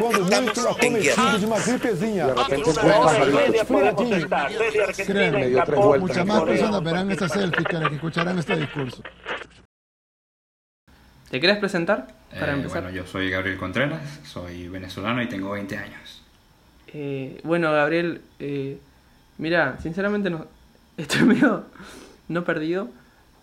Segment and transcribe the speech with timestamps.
[0.00, 2.26] Quando muito acometido de uma gripezinha.
[2.26, 2.70] De repente
[5.48, 6.00] dio tres vueltas.
[6.00, 9.02] Muchas más personas verán esta selfie que escucharán este discurso.
[11.30, 12.82] ¿Te querés presentar para Eh, empezar?
[12.82, 16.22] Bueno, yo soy Gabriel Contreras, soy venezolano y tengo 20 años.
[16.88, 18.78] Eh, bueno, Gabriel, eh,
[19.38, 20.46] mira, sinceramente no,
[20.96, 21.66] estoy medio
[22.28, 22.88] no perdido,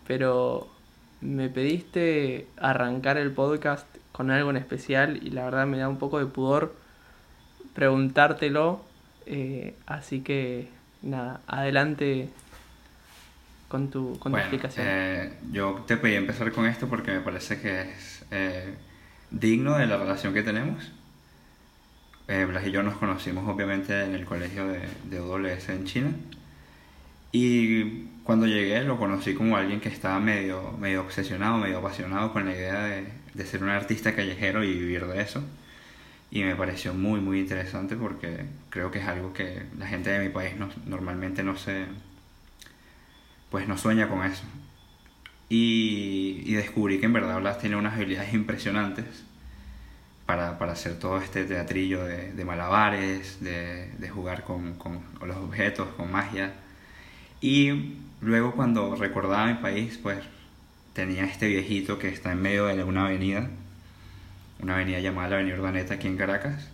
[0.05, 0.67] pero
[1.21, 3.87] me pediste arrancar el podcast
[4.17, 6.75] con algo en especial y la verdad me da un poco de pudor
[7.73, 8.85] preguntártelo,
[9.25, 10.69] eh, así que
[11.01, 12.33] nada, adelante
[13.67, 14.85] con tu, con tu Bueno, explicación.
[14.85, 18.77] eh, yo te pedí empezar con esto porque me parece que es eh,
[19.29, 20.91] digno de la relación que tenemos.
[22.27, 26.11] Eh, Blas y yo nos conocimos obviamente en el colegio de, de UWS en China.
[27.31, 32.45] Y cuando llegué lo conocí como alguien que estaba medio, medio obsesionado, medio apasionado con
[32.45, 35.43] la idea de, de ser un artista callejero y vivir de eso.
[36.31, 40.19] Y me pareció muy, muy interesante porque creo que es algo que la gente de
[40.19, 41.85] mi país no- normalmente no se,
[43.49, 44.43] pues no sueña con eso.
[45.49, 49.05] Y, descubrí que en verdad Blas tiene unas habilidades impresionantes
[50.25, 55.87] para, para hacer todo este teatrillo de, malabares, de, de jugar con, con los objetos,
[55.95, 56.53] con magia.
[57.41, 60.19] Y luego cuando recordaba mi país, pues
[60.97, 63.51] tenía este viejito que está en medio de una avenida,
[64.59, 66.69] una avenida llamada la Avenida Urdaneta aquí en Caracas.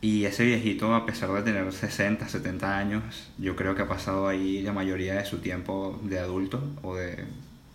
[0.00, 4.28] Y ese viejito, a pesar de tener 60, 70 años, yo creo que ha pasado
[4.28, 7.24] ahí la mayoría de su tiempo de adulto o de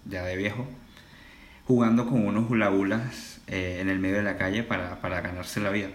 [0.05, 0.65] ya de viejo,
[1.67, 5.59] jugando con unos hula hulas eh, en el medio de la calle para, para ganarse
[5.59, 5.89] la vida.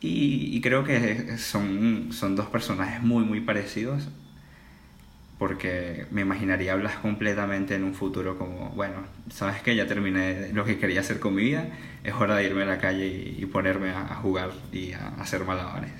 [0.00, 4.08] Y, y creo que son, son dos personajes muy, muy parecidos,
[5.42, 10.64] porque me imaginaría Blas completamente en un futuro como, bueno, sabes que ya terminé lo
[10.64, 11.66] que quería hacer con mi vida,
[12.04, 15.08] es hora de irme a la calle y, y ponerme a, a jugar y a,
[15.18, 15.90] hacer malabares.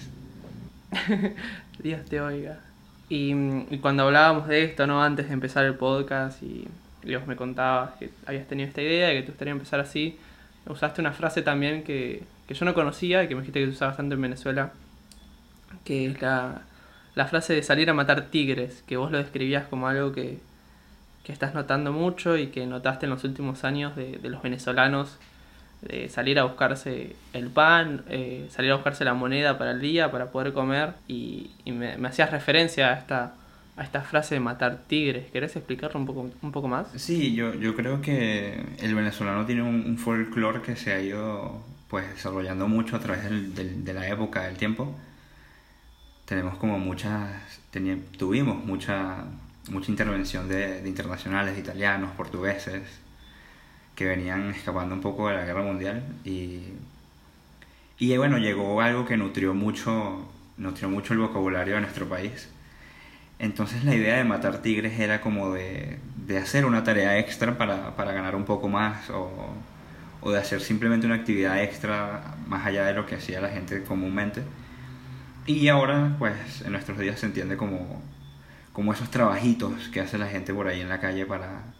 [1.82, 2.60] Dios te oiga.
[3.08, 5.02] Y, mm, y cuando hablábamos de esto, ¿no?
[5.02, 6.68] Antes de empezar el podcast y,
[7.02, 10.20] y vos me contabas que habías tenido esta idea y que te gustaría empezar así,
[10.66, 13.84] usaste una frase también que, que yo no conocía y que me dijiste que se
[13.84, 14.72] bastante en Venezuela,
[15.84, 16.62] que es la,
[17.14, 20.38] la frase de salir a matar tigres, que vos lo describías como algo que,
[21.24, 25.18] que estás notando mucho y que notaste en los últimos años de, de los venezolanos,
[25.82, 30.10] de salir a buscarse el pan, eh, salir a buscarse la moneda para el día,
[30.10, 33.34] para poder comer, y, y me, hacías referencia a esta,
[33.76, 35.30] a esta frase de matar tigres.
[35.32, 36.86] ¿Querés explicarlo un poco, un poco más?
[36.96, 41.62] Sí, yo, yo creo que el venezolano tiene un, un folclore que se ha ido
[41.88, 44.94] pues desarrollando mucho a través del- del- de la época, del tiempo.
[46.32, 47.30] Tenemos como muchas,
[48.16, 49.24] tuvimos mucha,
[49.68, 52.84] mucha intervención de, de internacionales, italianos, portugueses,
[53.94, 56.62] que venían escapando un poco de la guerra mundial y,
[57.98, 60.26] y bueno, llegó algo que nutrió mucho,
[60.56, 62.48] nutrió mucho el vocabulario de nuestro país.
[63.38, 67.94] Entonces la idea de matar tigres era como de, de hacer una tarea extra para,
[67.94, 69.30] para ganar un poco más o,
[70.22, 73.82] o de hacer simplemente una actividad extra más allá de lo que hacía la gente
[73.82, 74.42] comúnmente.
[75.46, 78.02] Y ahora, pues, en nuestros días se entiende como,
[78.72, 81.74] como esos trabajitos que hace la gente por ahí en la calle para,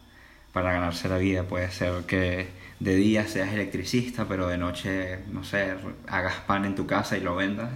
[0.51, 1.43] para ganarse la vida.
[1.43, 5.75] Puede ser que de día seas electricista, pero de noche, no sé,
[6.07, 7.71] hagas pan en tu casa y lo vendas.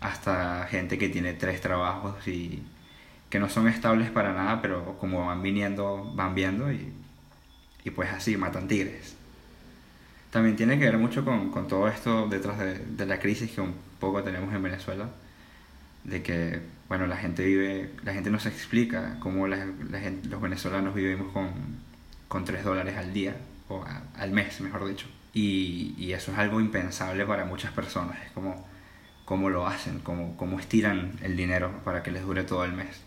[0.00, 2.62] Hasta gente que tiene tres trabajos y
[3.30, 6.92] que no son estables para nada, pero como van viniendo, van viendo y,
[7.84, 9.16] y pues así matan tigres.
[10.30, 13.62] También tiene que ver mucho con, con todo esto detrás de, de la crisis que
[14.02, 15.08] poco tenemos en Venezuela,
[16.04, 20.28] de que, bueno, la gente vive, la gente no se explica cómo la, la gente-
[20.28, 21.48] los venezolanos vivimos con,
[22.28, 23.36] con 3 dólares al día,
[23.68, 25.06] o a- al mes, mejor dicho.
[25.34, 28.66] Y, y eso es algo impensable para muchas personas, es como
[29.24, 33.00] cómo lo hacen, cómo, cómo estiran el dinero para que les dure todo el mes.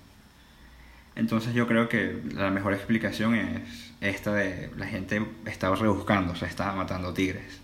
[1.16, 6.45] Entonces yo creo que la mejor explicación es esta de la gente estaba rebuscando, se
[6.45, 7.62] estaba matando tigres.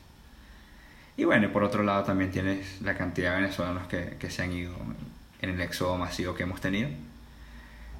[1.17, 4.43] Y bueno, y por otro lado también tienes la cantidad de venezolanos que, que se
[4.43, 4.73] han ido
[5.41, 6.89] en el éxodo masivo que hemos tenido.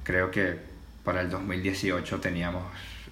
[0.04, 0.58] Creo que
[1.04, 2.64] para el 2018 teníamos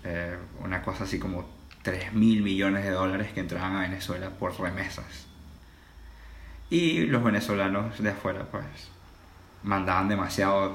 [0.05, 1.49] eh, una cosa así como
[1.83, 5.27] 3 mil millones de dólares que entraban a Venezuela por remesas.
[6.69, 8.65] Y los venezolanos de afuera pues
[9.63, 10.75] mandaban demasiado,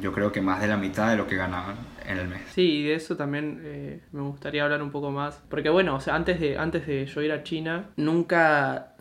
[0.00, 2.42] yo creo que más de la mitad de lo que ganaban en el mes.
[2.52, 5.42] Sí, y de eso también eh, me gustaría hablar un poco más.
[5.48, 8.94] Porque bueno, o sea, antes de, antes de yo ir a China, nunca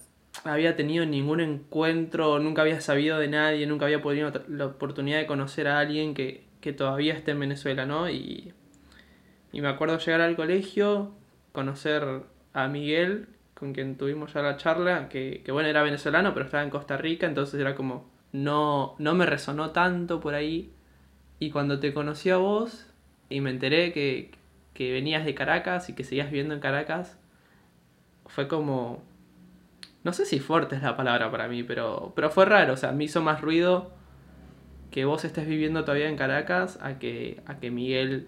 [0.44, 5.28] había tenido ningún encuentro, nunca había sabido de nadie, nunca había podido la oportunidad de
[5.28, 8.10] conocer a alguien que, que todavía esté en Venezuela, ¿no?
[8.10, 8.54] Y,
[9.52, 11.12] y me acuerdo llegar al colegio,
[11.52, 12.24] conocer
[12.54, 16.64] a Miguel, con quien tuvimos ya la charla, que, que bueno, era venezolano, pero estaba
[16.64, 20.74] en Costa Rica, entonces era como, no, no me resonó tanto por ahí.
[21.42, 22.86] Y cuando te conocí a vos
[23.28, 24.30] y me enteré que,
[24.76, 27.18] que venías de Caracas y que seguías viviendo en Caracas,
[28.28, 29.04] fue como...
[30.04, 32.92] No sé si fuerte es la palabra para mí, pero, pero fue raro, o sea,
[32.92, 33.92] me hizo más ruido
[34.92, 38.28] que vos estés viviendo todavía en Caracas a que, a que Miguel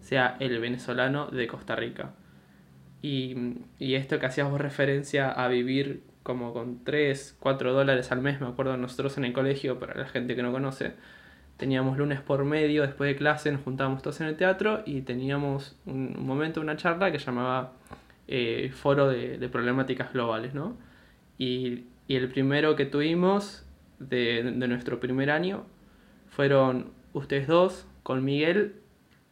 [0.00, 2.12] sea el venezolano de Costa Rica.
[3.00, 8.20] Y, y esto que hacías vos referencia a vivir como con 3, 4 dólares al
[8.20, 10.92] mes, me acuerdo nosotros en el colegio, para la gente que no conoce,
[11.56, 15.76] teníamos lunes por medio, después de clase nos juntábamos todos en el teatro y teníamos
[15.86, 17.72] un, un momento, una charla que llamaba
[18.28, 20.76] eh, Foro de, de, Problemáticas Globales, ¿no?
[21.38, 23.64] Y, y, el primero que tuvimos
[23.98, 25.64] de, de nuestro primer año
[26.28, 28.76] fueron ustedes dos con Miguel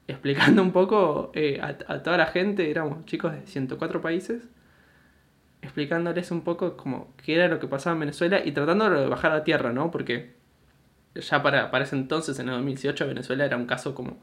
[0.07, 4.49] explicando un poco eh, a, a, toda la gente, éramos chicos de 104 países,
[5.63, 9.33] explicándoles un poco como qué era lo que pasaba en Venezuela y tratándolo de bajar
[9.33, 9.91] a tierra, ¿no?
[9.91, 10.35] Porque
[11.15, 14.19] ya para, para ese entonces, en el 2018, Venezuela era un caso como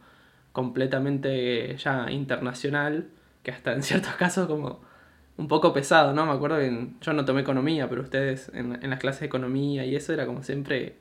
[0.51, 3.09] completamente ya internacional,
[3.43, 4.81] que hasta en ciertos casos como
[5.37, 6.25] un poco pesado, ¿no?
[6.25, 9.85] Me acuerdo que yo no tomé economía, pero ustedes en, en las clases de economía
[9.85, 10.97] y eso era como siempre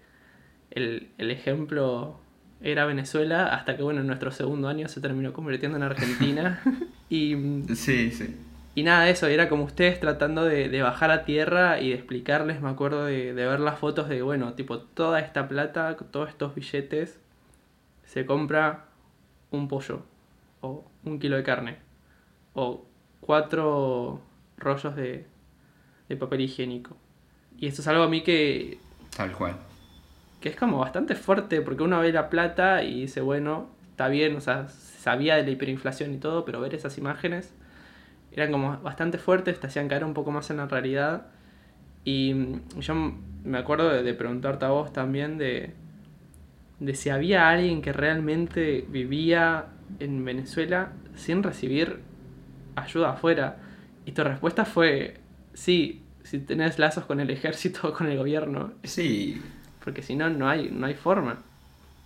[0.70, 2.20] el, el ejemplo
[2.62, 6.62] era Venezuela hasta que bueno en nuestro segundo año se terminó convirtiendo en Argentina
[7.08, 7.34] y
[7.74, 8.36] sí sí
[8.74, 12.60] y nada eso era como ustedes tratando de, de, bajar a tierra y de explicarles
[12.60, 16.54] me acuerdo de, de, ver las fotos de bueno tipo toda esta plata todos estos
[16.54, 17.18] billetes
[18.04, 18.86] se compra
[19.50, 20.02] un pollo
[20.60, 21.78] o un kilo de carne
[22.54, 22.84] o
[23.20, 24.20] cuatro
[24.56, 25.26] rollos de,
[26.08, 26.96] de papel higiénico.
[27.58, 28.78] Y esto es algo a mí que
[29.16, 29.56] tal cual.
[30.40, 34.36] que es como bastante fuerte porque uno ve la plata y dice, bueno, está bien,
[34.36, 37.54] o sea, sabía de la hiperinflación y todo, pero ver esas imágenes
[38.32, 41.26] eran como bastante fuertes, te hacían caer un poco más en la realidad.
[42.04, 42.34] Y
[42.78, 42.94] yo
[43.44, 45.74] me acuerdo de, de preguntarte a vos también de,
[46.80, 49.66] de si había alguien que realmente vivía
[49.98, 52.00] en Venezuela sin recibir
[52.74, 53.58] ayuda afuera.
[54.06, 55.20] Y tu respuesta fue,
[55.52, 58.72] sí, si tenés lazos con el ejército o con el gobierno.
[58.84, 59.40] Sí,
[59.84, 61.38] porque si no, no hay, no hay forma.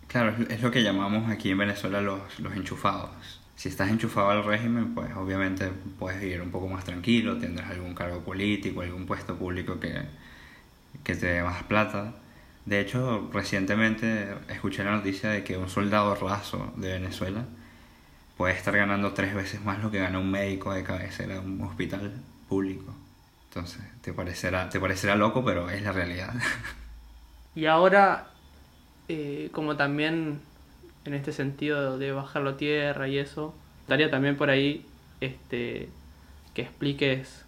[0.08, 3.40] Claro, es lo que llamamos aquí en Venezuela los, los enchufados.
[3.56, 7.94] Si estás enchufado al régimen, pues obviamente puedes vivir un poco más tranquilo, tendrás algún
[7.94, 10.02] cargo político, algún puesto público que,
[11.04, 12.14] que te dé más plata.
[12.66, 17.44] De hecho, recientemente escuché la noticia de que un soldado raso de Venezuela
[18.36, 21.60] puede estar ganando tres veces más lo que gana un médico de cabecera de un
[21.62, 22.12] hospital
[22.48, 22.94] público.
[23.48, 26.34] Entonces, te parecerá, te parecerá loco, pero es la realidad.
[27.56, 28.30] Y ahora,
[29.06, 30.40] eh, como también
[31.04, 34.86] en este sentido de bajarlo a tierra y eso, estaría también por ahí
[35.20, 35.88] este,
[36.54, 37.44] que expliques,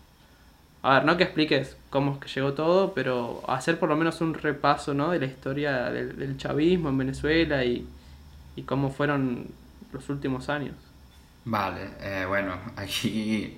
[0.82, 4.20] a ver, no que expliques cómo es que llegó todo, pero hacer por lo menos
[4.20, 5.10] un repaso ¿no?
[5.10, 7.86] de la historia del, del chavismo en Venezuela y,
[8.56, 9.46] y, cómo fueron
[9.92, 10.74] los últimos años.
[11.44, 13.56] Vale, eh, bueno, aquí,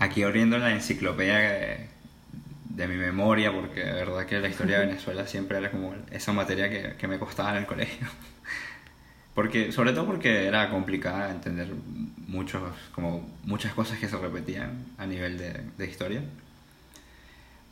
[0.00, 1.88] aquí abriendo la enciclopedia
[2.64, 6.32] de mi memoria, porque de verdad que la historia de Venezuela siempre era como esa
[6.32, 8.08] materia que, que me costaba en el colegio.
[9.34, 11.68] Porque, sobre todo porque era complicada entender
[12.28, 16.22] muchos, como muchas cosas que se repetían a nivel de, de historia.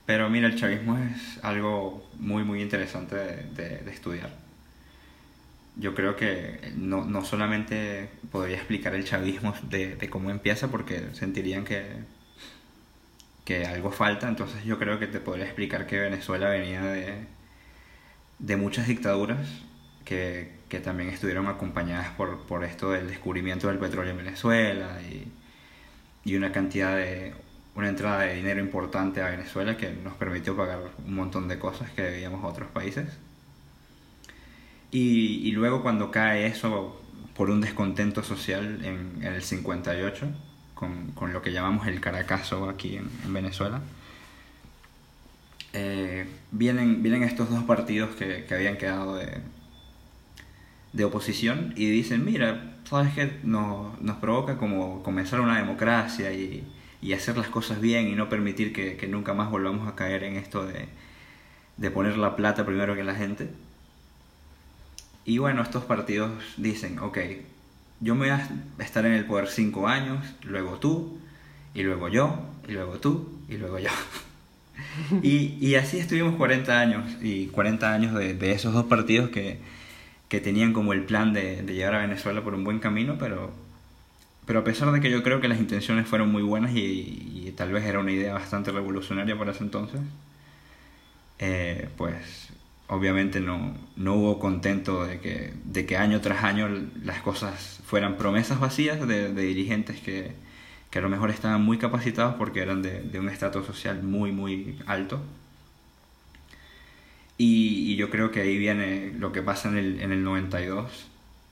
[0.06, 4.30] Pero mira, el chavismo es algo muy, muy interesante de, de, de estudiar.
[5.76, 11.14] Yo creo que no, no, solamente podría explicar el chavismo de, de cómo empieza, porque
[11.14, 11.84] sentirían que,
[13.44, 17.26] que algo falta, entonces yo creo que te podría explicar que Venezuela venía de,
[18.38, 19.46] de muchas dictaduras
[20.04, 25.30] que, que, también estuvieron acompañadas por, por esto del descubrimiento del petróleo en Venezuela y,
[26.24, 27.34] y una cantidad de
[27.74, 31.90] una entrada de dinero importante a Venezuela que nos permitió pagar un montón de cosas
[31.90, 33.08] que debíamos a otros países.
[34.90, 37.00] Y, y luego cuando cae eso
[37.34, 40.26] por un descontento social en, en el 58,
[40.74, 43.80] con, con, lo que llamamos el Caracazo aquí en, en Venezuela,
[45.72, 49.40] eh, vienen, vienen estos dos partidos que, que habían quedado de,
[50.92, 56.64] de, oposición y dicen, mira, sabes que nos, nos, provoca como comenzar una democracia y,
[57.00, 60.24] y, hacer las cosas bien y no permitir que, que, nunca más volvamos a caer
[60.24, 60.88] en esto de,
[61.76, 63.50] de poner la plata primero que la gente.
[65.24, 67.18] Y bueno, estos partidos dicen, ok,
[68.00, 68.48] yo me voy a
[68.80, 71.18] estar en el poder cinco años, luego tú,
[71.74, 73.90] y luego yo, y luego tú, y luego yo.
[75.22, 79.60] y, y, así estuvimos 40 años, y 40 años de, de esos dos partidos que,
[80.32, 83.52] que, tenían como el plan de, de, llegar a Venezuela por un buen camino, pero
[84.46, 87.52] pero a pesar de que yo creo que las intenciones fueron muy buenas y, y
[87.56, 90.00] tal vez era una idea bastante revolucionaria para ese entonces,
[91.38, 92.52] eh, pues
[92.88, 96.68] obviamente no, no hubo contento de que, de que año tras año
[97.02, 100.32] las cosas fueran promesas vacías de, de dirigentes que,
[100.90, 104.32] que, a lo mejor estaban muy capacitados porque eran de, de un estrato social muy,
[104.32, 105.20] muy alto.
[107.44, 111.08] Y, yo creo que ahí viene lo que pasa en el, en el 92,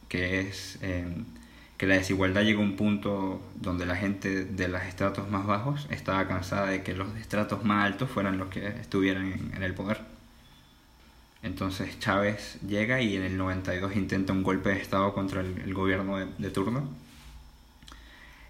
[0.09, 1.05] que es eh,
[1.79, 5.89] que la desigualdad llegó a un punto donde la gente de los estratos más bajos
[5.91, 10.01] estaba cansada de que los estratos más altos fueran los que estuvieran en, el poder.
[11.43, 16.19] Entonces Chávez llega y en el 92 intenta un golpe de Estado contra el, gobierno
[16.19, 16.89] de, de, turno,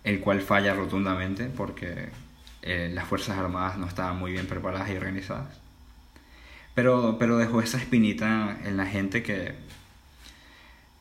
[0.05, 2.11] el cual falla rotundamente porque
[2.61, 5.60] eh, las Fuerzas Armadas no estaban muy bien preparadas y organizadas.
[6.75, 9.55] Pero, pero dejó esa espinita en la gente que,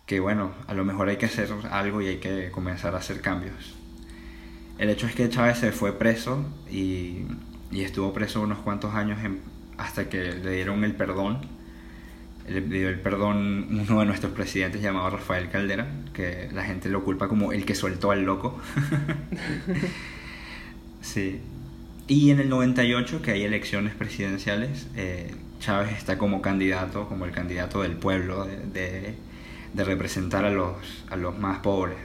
[0.05, 3.21] que, bueno, a lo mejor hay que hacer algo y hay que comenzar a hacer
[3.21, 3.75] cambios.
[4.77, 7.25] El hecho es que Chávez se fue preso y,
[7.71, 9.41] y estuvo preso unos cuantos años en,
[9.77, 11.59] hasta que le dieron el perdón
[12.49, 17.03] le pidió el perdón uno de nuestros presidentes llamado Rafael Caldera, que la gente lo
[17.03, 18.59] culpa como el que soltó al loco.
[21.01, 21.39] sí.
[22.07, 27.31] Y en el 98, que hay elecciones presidenciales, eh, Chávez está como candidato, como el
[27.31, 29.15] candidato del pueblo, de,
[29.73, 30.75] de, representar a los,
[31.09, 31.97] a los más pobres.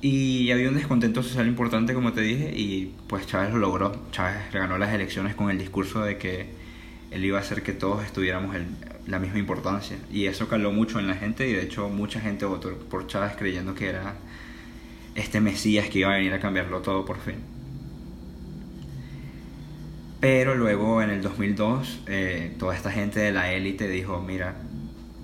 [0.00, 3.92] Y había un descontento social importante, como te dije, y pues Chávez lo logró.
[4.10, 6.46] Chávez ganó las elecciones con el discurso de que
[7.12, 9.96] él iba a hacer que todos estuviéramos en la misma importancia.
[10.12, 13.34] Y eso caló mucho en la gente y de hecho mucha gente votó por Chávez
[13.36, 14.14] creyendo que era
[15.14, 17.51] este Mesías que iba a venir a cambiarlo todo por fin.
[20.22, 24.54] Pero luego en el 2002 eh, toda esta gente de la élite dijo, mira,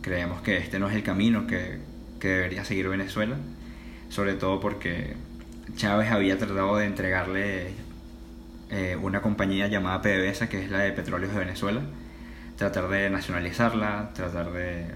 [0.02, 1.78] creemos que este no es el camino que,
[2.19, 3.37] que debería seguir Venezuela,
[4.09, 5.14] sobre todo porque
[5.76, 7.69] Chávez había tratado de entregarle
[8.71, 11.83] eh, una compañía llamada PDVSA, que es la de Petróleos de Venezuela,
[12.57, 14.87] tratar de nacionalizarla, tratar de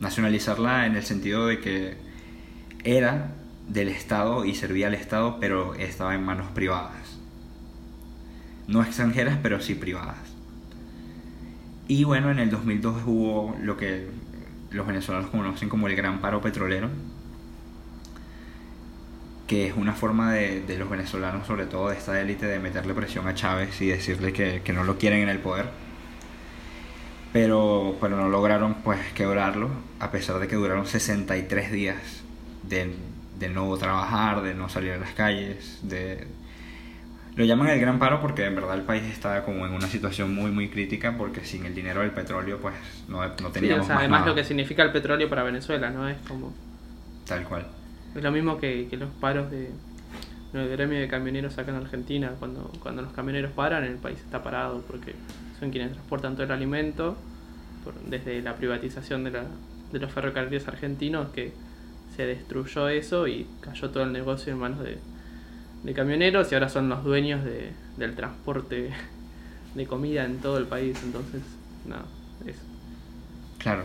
[0.00, 1.98] nacionalizarla en el sentido de que
[2.82, 3.34] era
[3.68, 7.05] del Estado y servía al Estado, pero estaba en manos privadas.
[8.68, 10.36] No extranjeras, pero sí privadas.
[11.88, 14.08] Y bueno, en el 2002 hubo lo que
[14.70, 16.90] los venezolanos conocen como el gran paro petrolero,
[19.46, 22.94] que es una forma de, de, los venezolanos, sobre todo de esta élite, de meterle
[22.94, 25.66] presión a Chávez y decirle que, que, no lo quieren en el poder.
[27.32, 29.70] Pero, pero no lograron pues quebrarlo,
[30.00, 32.24] a pesar de que duraron 63 días
[32.64, 32.94] de,
[33.38, 36.26] de no trabajar, de no salir a las calles, de...
[37.36, 40.34] Lo llaman el gran paro porque en verdad el país estaba como en una situación
[40.34, 42.74] muy muy crítica porque sin el dinero del petróleo pues
[43.08, 44.30] no, no teníamos sí, o sea, más además nada.
[44.30, 46.08] lo que significa el petróleo para Venezuela, ¿no?
[46.08, 46.54] Es como...
[47.26, 47.66] Tal cual.
[48.14, 49.70] Es lo mismo que, que los paros de,
[50.54, 52.32] del gremio de camioneros acá en Argentina.
[52.38, 55.14] Cuando, cuando los camioneros paran, el país está parado porque
[55.60, 57.18] son quienes transportan todo el alimento.
[57.84, 59.44] Por, desde la privatización de, la,
[59.92, 61.52] de los ferrocarriles argentinos, que
[62.16, 64.98] se destruyó eso y cayó todo el negocio en manos de,
[65.86, 68.90] de camioneros y ahora son los dueños de, del transporte
[69.74, 70.98] de comida en todo el país.
[71.04, 71.42] Entonces,
[71.86, 72.04] nada,
[72.42, 72.60] no, eso.
[73.58, 73.84] Claro.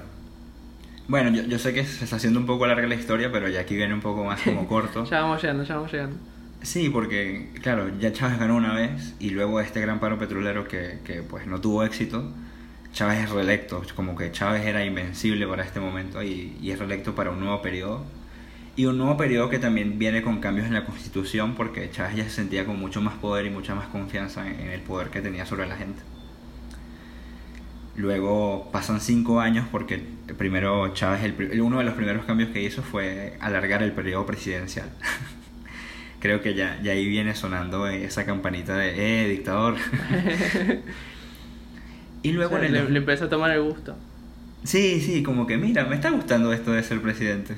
[1.08, 3.62] Bueno, yo, yo, sé que se está haciendo un poco larga la historia, pero ya
[3.62, 5.06] aquí viene un poco más como corto.
[5.10, 6.18] ya vamos llegando, ya vamos llegando.
[6.64, 11.00] Sí, porque, claro, ya Chávez ganó una vez y luego este gran paro petrolero que,
[11.06, 12.32] que pues no tuvo éxito,
[12.94, 17.14] Chávez es reelecto, como que Chávez era invencible para este momento y, y es reelecto
[17.16, 18.06] para un nuevo periodo.
[18.76, 22.24] Y un nuevo periodo que también viene con cambios en la constitución porque Chávez ya
[22.24, 25.46] se sentía con mucho más poder y mucha más confianza en, el poder que tenía
[25.46, 26.02] sobre la gente.
[27.98, 30.02] Luego pasan cinco años porque
[30.38, 34.90] primero Chávez, el, uno de los primeros cambios que hizo fue alargar el periodo presidencial.
[36.22, 39.76] Creo que ya, ya ahí viene sonando esa campanita de, eh, dictador.
[42.24, 42.86] y luego o sea, en el...
[42.86, 43.98] le, le empezó a tomar el gusto.
[44.64, 47.56] Sí, sí, como que mira, me está gustando esto de ser presidente.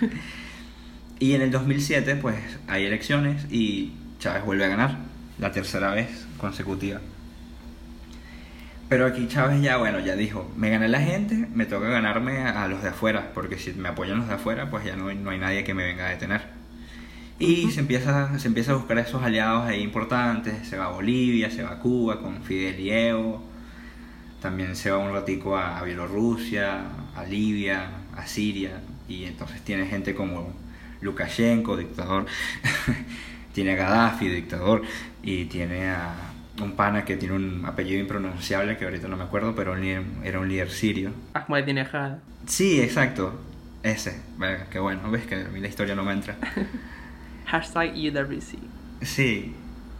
[1.20, 4.98] y en el 2007 pues hay elecciones y Chávez vuelve a ganar,
[5.38, 7.00] la tercera vez consecutiva.
[8.88, 12.68] Pero aquí Chávez ya, bueno, ya dijo, me gané la gente, me toca ganarme a
[12.68, 15.38] los de afuera, porque si me apoyan los de afuera, pues ya no, no hay
[15.38, 16.42] nadie que me venga a detener.
[17.38, 17.72] Y uh -huh.
[17.72, 21.64] se, empieza, se empieza a buscar esos aliados ahí importantes, se va a Bolivia, se
[21.64, 23.42] va a Cuba con Fidel y Evo,
[24.40, 26.80] también se va un ratico a, a Bielorrusia,
[27.14, 30.52] a Libia, a Siria, y entonces tiene gente como
[31.00, 32.26] Lukashenko, dictador,
[33.52, 34.82] tiene a Gaddafi, dictador,
[35.22, 36.14] y tiene a
[36.62, 40.48] un pana que tiene un apellido impronunciable que ahorita no me acuerdo, pero era un
[40.48, 41.12] líder sirio.
[41.34, 42.18] Ahmadinejad.
[42.46, 43.38] Sí, exacto.
[43.82, 46.36] Ese, verga, qué bueno, ves que a mí la historia no me entra.
[47.46, 48.58] Hashtag UWC.
[49.02, 49.54] Sí,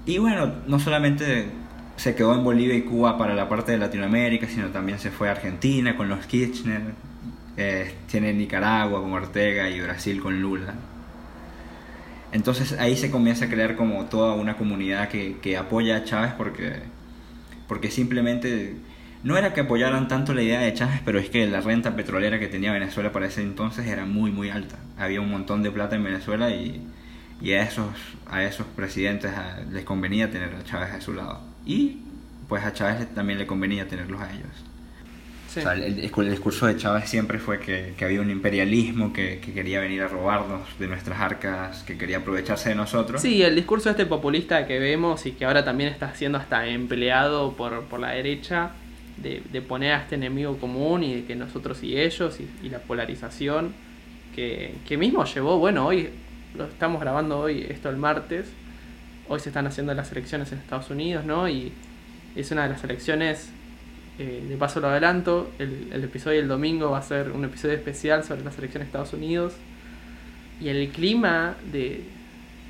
[0.06, 1.46] y bueno, no solamente
[1.96, 5.28] se quedó en Bolivia y Cuba para la parte de Latinoamérica, sino también se fue
[5.28, 6.82] a Argentina con los Kirchner,
[7.56, 10.74] eh, tiene Nicaragua con Ortega y Brasil con Lula.
[12.32, 16.32] Entonces ahí se comienza a crear como toda una comunidad que, que apoya a Chávez
[16.36, 16.74] porque,
[17.66, 18.76] porque simplemente
[19.22, 22.38] no era que apoyaran tanto la idea de Chávez, pero es que la renta petrolera
[22.38, 24.76] que tenía Venezuela para ese entonces era muy muy alta.
[24.98, 26.86] Había un montón de plata en Venezuela y,
[27.40, 27.88] y a esos,
[28.26, 29.32] a esos presidentes
[29.72, 31.55] les convenía tener a Chávez a su lado.
[31.66, 31.98] Y
[32.48, 34.46] pues a Chávez también le convenía tenerlos a ellos.
[35.48, 35.60] Sí.
[35.60, 38.30] O sea, el, el discu- el discurso de Chávez siempre fue que, que había un
[38.30, 43.20] imperialismo que, que quería venir a robarnos de nuestras arcas, que quería aprovecharse de nosotros.
[43.20, 47.54] Sí, el discurso este populista que vemos y que ahora también está siendo hasta empleado
[47.54, 48.70] por, por la derecha,
[49.16, 52.68] de, de poner a este enemigo común y de que nosotros y ellos y, y
[52.68, 53.72] la polarización,
[54.34, 56.10] que, que mismo llevó, bueno, hoy
[56.54, 58.46] lo estamos grabando hoy, esto el martes,
[59.28, 61.48] hoy se están haciendo las elecciones en Estados Unidos, ¿no?
[61.48, 61.72] Y
[62.34, 63.50] es una de las elecciones,
[64.18, 68.24] eh, de paso lo adelanto, el, episodio del domingo va a ser un episodio especial
[68.24, 69.54] sobre las elecciones de Estados Unidos.
[70.60, 72.04] Y el clima de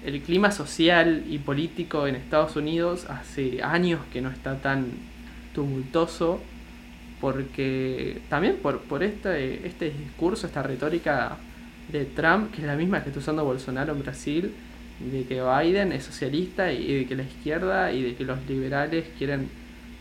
[0.05, 4.87] el clima social y político en Estados Unidos hace años que no está tan
[5.53, 6.41] tumultuoso
[7.21, 11.37] porque también por, por este, este discurso, esta retórica
[11.91, 14.53] de Trump, que es la misma que está usando Bolsonaro en Brasil,
[15.01, 19.05] de que Biden es socialista y de que la izquierda y de que los liberales
[19.19, 19.49] quieren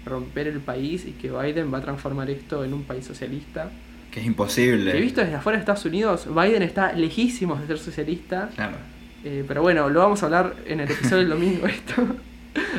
[0.05, 3.69] romper el país y que Biden va a transformar esto en un país socialista.
[4.11, 4.91] Que es imposible.
[4.91, 8.49] Que visto desde afuera de Estados Unidos, Biden está lejísimos de ser socialista.
[8.55, 8.77] Claro.
[9.23, 12.05] Eh, pero bueno, lo vamos a hablar en el episodio del domingo esto.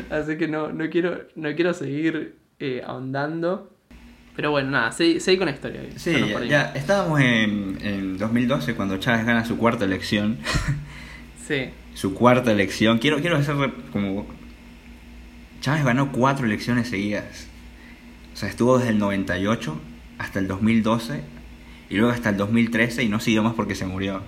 [0.09, 3.73] Así que no, no quiero, no quiero seguir eh, ahondando.
[4.35, 5.81] Pero bueno, nada, seguí, seguí con la historia.
[5.97, 6.49] Sí, Ya ya, perdimos.
[6.49, 10.37] ya estábamos en, en 2012 cuando Chávez gana su cuarta elección.
[11.93, 12.99] Su cuarta elección.
[12.99, 13.55] Quiero, quiero hacer
[13.91, 14.27] como...
[15.61, 17.47] Chávez ganó cuatro elecciones seguidas.
[18.33, 19.79] O sea, estuvo desde el 98
[20.19, 21.21] hasta el 2012
[21.89, 24.21] y luego hasta el 2013 y no siguió más porque se murió.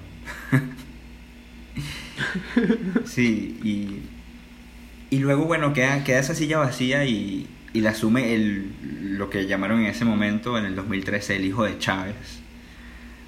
[3.05, 8.71] sí, y, y luego, bueno, queda, queda esa silla vacía y, y la asume el,
[9.17, 12.15] lo que llamaron en ese momento, en el 2013, el hijo de Chávez.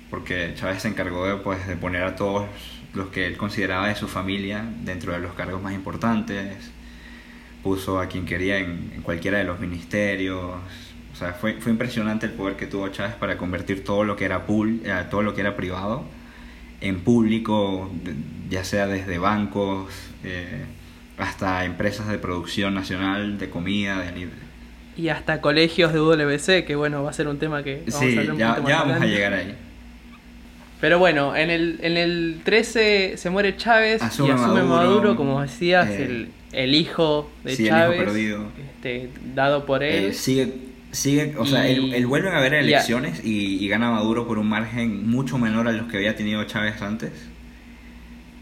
[0.09, 2.47] Porque Chávez se encargó de, pues, de poner a todos
[2.93, 6.71] los que él consideraba de su familia dentro de los cargos más importantes.
[7.63, 10.39] Puso a quien quería en, en cualquiera de los ministerios.
[11.13, 14.25] O sea, fue, fue impresionante el poder que tuvo Chávez para convertir todo lo que
[14.25, 16.05] era, pul- eh, todo lo que era privado
[16.81, 17.91] en público,
[18.49, 20.65] ya sea desde bancos eh,
[21.17, 24.11] hasta empresas de producción nacional, de comida, de
[24.95, 28.17] y hasta colegios de UWC, que bueno, va a ser un tema que vamos Sí,
[28.17, 29.55] a hablar un ya, ya vamos a llegar ahí.
[30.81, 35.15] Pero bueno, en el, en el 13 se muere Chávez Asume y asume Maduro, Maduro,
[35.15, 38.45] como decías, eh, el, el hijo de sí, el hijo Chávez, perdido.
[38.75, 40.05] este, dado por él.
[40.05, 40.53] Eh, sigue,
[40.91, 44.49] sigue, o sea, él, él vuelve a haber elecciones y, y gana Maduro por un
[44.49, 47.11] margen mucho menor a los que había tenido Chávez antes,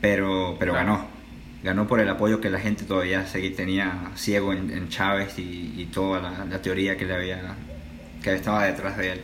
[0.02, 0.88] pero, pero Claro.
[0.94, 1.20] ganó.
[1.62, 5.74] Ganó por el apoyo que la gente todavía segui- tenía ciego en, en Chávez y,
[5.78, 7.42] y toda la, la teoría que le había
[8.24, 9.22] que estaba detrás de él.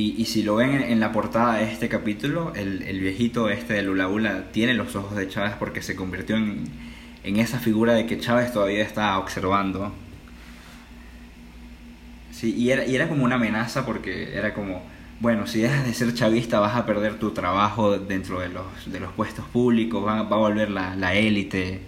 [0.00, 3.82] Y, si lo ven en, en la portada de este capítulo, el, viejito este de
[3.82, 6.66] Lula Ula tiene los ojos de Chávez porque se convirtió en,
[7.24, 9.92] en esa figura de que Chávez todavía está observando.
[12.30, 14.82] Sí, y era, y era como una amenaza porque era como,
[15.18, 19.00] bueno, si dejas de ser chavista vas a perder tu trabajo dentro de los, de
[19.00, 21.80] los puestos públicos, va, va a volver la, la élite.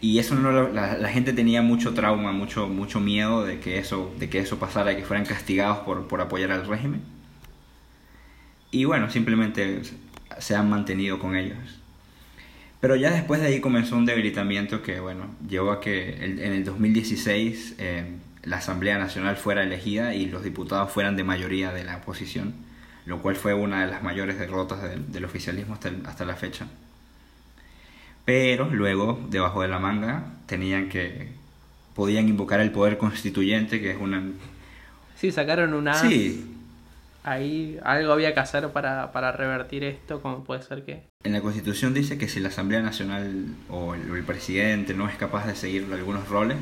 [0.00, 4.12] Y eso no la, la gente tenía mucho trauma, mucho, mucho miedo de que eso,
[4.18, 7.11] de que eso pasara, que fueran castigados por, por apoyar al régimen.
[8.72, 9.82] Y bueno, simplemente
[10.38, 11.58] se han mantenido con ellos.
[12.80, 16.64] Pero ya después de ahí comenzó un debilitamiento que, bueno, llevó a que en el
[16.64, 18.04] 2016 eh,
[18.42, 22.54] la Asamblea Nacional fuera elegida y los diputados fueran de mayoría de la oposición,
[23.06, 26.34] lo cual fue una de las mayores derrotas del, del oficialismo hasta, el- hasta la
[26.34, 26.66] fecha.
[28.24, 31.28] Pero luego, debajo de la manga, tenían que.
[31.94, 34.22] podían invocar el poder constituyente, que es una.
[35.16, 35.94] Sí, sacaron una...
[35.94, 36.51] Sí,
[37.24, 41.08] Ahí algo había que hacer para, para revertir esto, como puede ser que...
[41.22, 45.14] En la Constitución dice que si la Asamblea Nacional o el, el presidente no es
[45.16, 46.58] capaz de seguir algunos roles,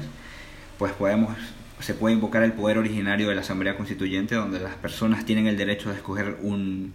[0.78, 1.36] pues podemos
[1.80, 5.56] se puede invocar el poder originario de la Asamblea Constituyente, donde las personas tienen el
[5.56, 6.92] derecho de escoger un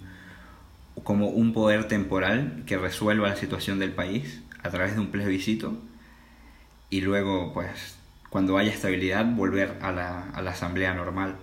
[1.03, 5.77] como un poder temporal que resuelva la situación del país a través de un plebiscito
[6.89, 7.97] y luego pues
[8.29, 11.35] cuando haya estabilidad volver a la, a la asamblea normal.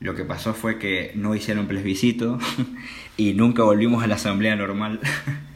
[0.00, 2.38] Lo que pasó fue que no hicieron plebiscito
[3.16, 5.00] y nunca volvimos a la asamblea normal.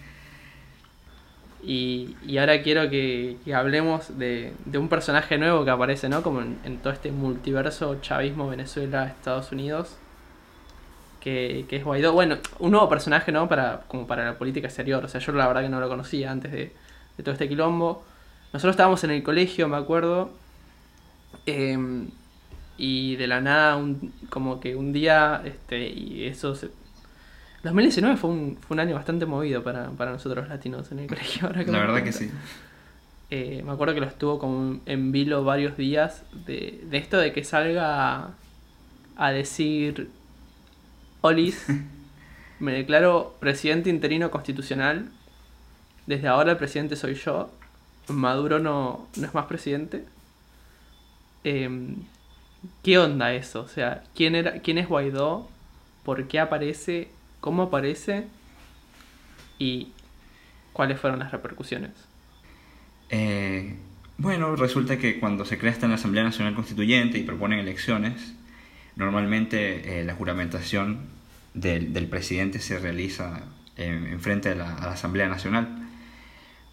[1.66, 6.22] Y, y ahora quiero que, hablemos de, de un personaje nuevo que aparece, ¿no?
[6.22, 9.96] Como en, todo este multiverso chavismo, Venezuela, Estados Unidos.
[11.20, 12.12] Que, que es Guaidó.
[12.12, 13.48] Bueno, un nuevo personaje, ¿no?
[13.48, 15.02] Para, como para la política exterior.
[15.04, 16.72] O sea, yo la verdad que no lo conocía antes de,
[17.16, 18.04] de todo este quilombo.
[18.52, 20.33] Nosotros estábamos en el colegio, me acuerdo.
[21.46, 22.09] em,
[22.76, 26.70] y de la nada, un, como que un día, este, y eso se...
[27.62, 31.46] 2019 fue un, fue un año bastante movido para, para nosotros latinos en el colegio.
[31.46, 32.30] Ahora que La verdad que sí.
[33.30, 37.32] Eh, me acuerdo que lo estuvo como en vilo varios días de, de esto de
[37.32, 38.30] que salga a,
[39.16, 40.10] a decir
[41.20, 41.66] Olis,
[42.58, 45.10] me declaro presidente interino constitucional.
[46.06, 47.50] Desde ahora el presidente soy yo.
[48.08, 50.04] Maduro no, no es más presidente.
[51.44, 51.96] Em,
[52.83, 53.62] ¿Qué onda eso?
[53.62, 55.48] O sea, ¿quién, era, ¿quién es Guaidó?
[56.05, 57.09] ¿Por qué aparece?
[57.40, 58.27] ¿Cómo aparece?
[59.59, 59.88] ¿Y
[60.72, 61.92] cuáles fueron las repercusiones?
[63.11, 63.77] Eh,
[64.18, 68.35] bueno, resulta que cuando se crea esta la Asamblea Nacional Constituyente y proponen elecciones,
[68.96, 71.00] normalmente eh, la juramentación
[71.55, 73.42] del, del presidente se realiza
[73.77, 75.88] en, en frente a la, Asamblea Nacional.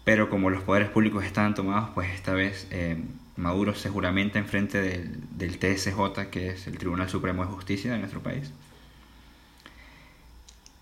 [0.04, 2.96] Pero como los poderes públicos estaban tomados, pues esta vez eh,
[3.36, 7.92] Maduro se juramenta en frente del, del TSJ, que es el Tribunal Supremo de Justicia
[7.92, 8.52] de nuestro país.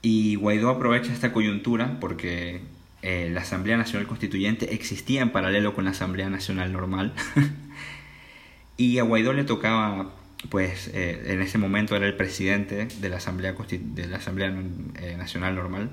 [0.02, 2.62] Y Guaidó aprovecha esta coyuntura porque
[3.02, 7.12] eh, la Asamblea Nacional Constituyente existía en paralelo con la Asamblea Nacional Normal.
[8.76, 10.12] y a Guaidó le tocaba,
[10.48, 14.54] pues eh, en ese momento era el presidente de la Asamblea, de la Asamblea
[15.00, 15.90] eh, Nacional Normal.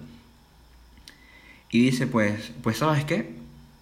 [1.70, 3.30] Y dice, pues, pues ¿sabes qué?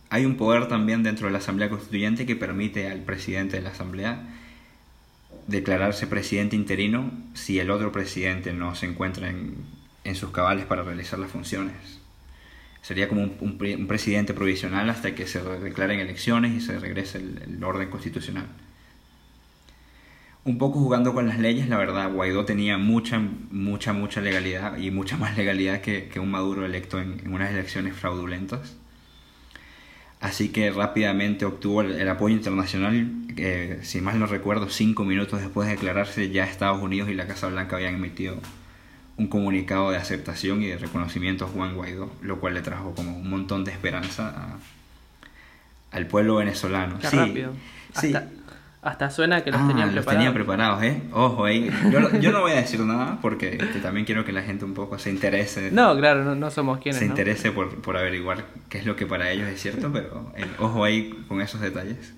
[0.09, 3.71] Hay un poder también dentro de la Asamblea Constituyente que permite al presidente de la
[3.71, 4.23] Asamblea
[5.47, 9.55] declararse presidente interino si el otro presidente no se encuentra en,
[10.03, 11.75] en sus cabales para realizar las funciones.
[12.81, 16.61] Sería como un, un pre- un presidente provisional hasta que se re- declaren elecciones y
[16.61, 18.45] se regrese el, orden constitucional.
[20.43, 24.91] Un poco jugando con las leyes, la verdad, Guaidó tenía mucha, mucha, mucha legalidad y
[24.91, 28.75] mucha más legalidad que, que un Maduro electo en unas elecciones fraudulentas.
[30.21, 33.11] Así que rápidamente obtuvo el, el apoyo internacional.
[33.37, 37.27] eh, si mal no recuerdo, cinco minutos después de declararse, ya Estados Unidos y la
[37.27, 38.37] Casa Blanca habían emitido
[39.17, 43.17] un comunicado de aceptación y de reconocimiento a Juan Guaidó, lo cual le trajo como
[43.17, 46.99] un montón de esperanza a- al pueblo venezolano.
[46.99, 47.53] Qué Sí, rápido.
[47.99, 48.13] sí.
[48.13, 48.27] Hasta,
[48.85, 50.23] hasta suena que los Ah, tenían los preparados.
[50.25, 51.01] tenía preparados, ¿eh?
[51.11, 51.69] Ojo ahí.
[51.91, 54.63] Yo, no- yo no voy a decir nada porque este, también quiero que la gente
[54.63, 55.71] un poco se interese.
[55.71, 56.99] No, claro, no, no somos quienes.
[56.99, 57.11] se ¿no?
[57.11, 60.83] interese por, por averiguar qué es lo que para ellos es cierto, pero eh, ojo
[60.83, 62.13] ahí con esos detalles.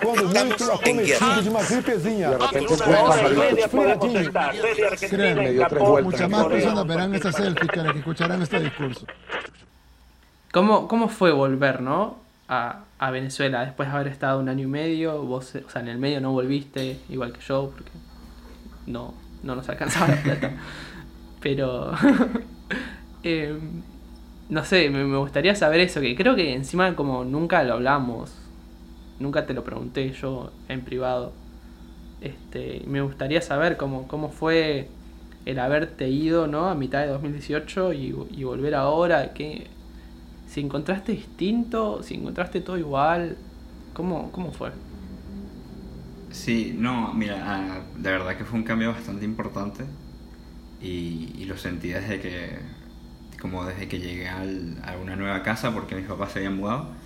[0.00, 2.30] De gripezinha.
[6.02, 9.06] Muchas más personas verán esta selfie que escucharán este discurso.
[10.52, 12.18] ¿Cómo, ¿Cómo fue volver, no?
[12.52, 15.22] A, a Venezuela después de haber estado un año y medio.
[15.22, 17.92] Vos, o sea, en el medio no volviste, igual que yo, porque
[18.86, 20.52] no, no nos alcanzaba la plata.
[21.40, 21.92] Pero.
[23.22, 23.82] em,
[24.48, 28.34] no sé, me, me gustaría saber eso, que creo que encima, como nunca lo hablamos,
[29.20, 31.32] nunca te lo pregunté yo en privado.
[32.20, 34.88] Este, me gustaría saber cómo, cómo fue
[35.46, 36.68] el haberte ido, ¿no?
[36.68, 39.68] A mitad de 2018 y, y volver ahora, que
[40.50, 43.38] si encontraste distinto, si encontraste todo igual,
[43.92, 44.72] ¿cómo, cómo fue?
[46.30, 49.84] Sí, no, mira, ah, de verdad que fue un cambio bastante importante
[50.80, 52.60] y, y lo sentí desde que,
[53.40, 56.96] como desde que llegué al- a una nueva casa porque mis papás se habían mudado.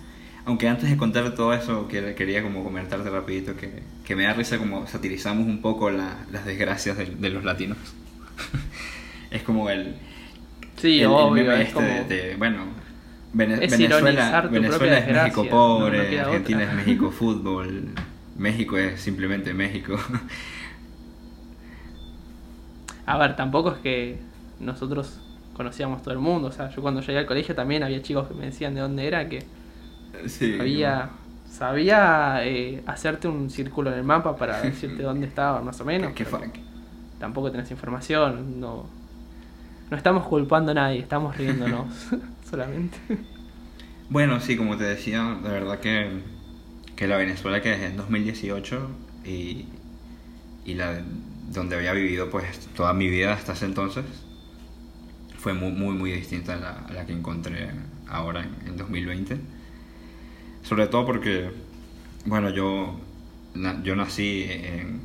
[0.45, 4.33] Aunque antes de contar todo eso, que- quería como comentarte rapidito que, que me da
[4.33, 7.77] risa como satirizamos un poco la- las desgracias de, de los latinos.
[9.31, 9.95] es como el,
[10.77, 12.05] Sí, el, el obvio, meme es este como...
[12.05, 12.65] de, de, bueno,
[13.35, 16.69] Vene- Es Venezuela, es México no- pobre, no queda Argentina otra.
[16.71, 17.83] es México fútbol,
[18.37, 19.97] México es simplemente México.
[23.05, 24.17] A ver, tampoco es que
[24.59, 25.19] nosotros
[25.53, 28.33] conocíamos todo el mundo, o sea, yo cuando llegué al colegio también había chicos que
[28.33, 29.43] me decían de dónde era, que
[30.27, 31.09] sí, sabía,
[31.49, 36.11] sabía eh, hacerte un círculo en el mapa para decirte dónde estaba más o menos.
[36.17, 36.41] pero fa-
[37.19, 38.85] tampoco tenés información, no,
[39.89, 41.87] no estamos culpando a nadie, estamos riéndonos
[42.49, 42.97] solamente.
[44.09, 46.21] Bueno, sí, como te decía, de verdad que,
[46.95, 48.89] que la Venezuela que es en 2018
[49.25, 49.65] y,
[50.65, 51.01] y la
[51.51, 54.05] donde había vivido pues toda mi vida hasta ese entonces
[55.37, 57.69] fue muy muy muy distinta a la, a que encontré
[58.07, 59.39] ahora en, en 2020.
[60.63, 61.51] Sobre todo porque,
[62.25, 62.99] bueno, yo,
[63.83, 65.01] yo nací en,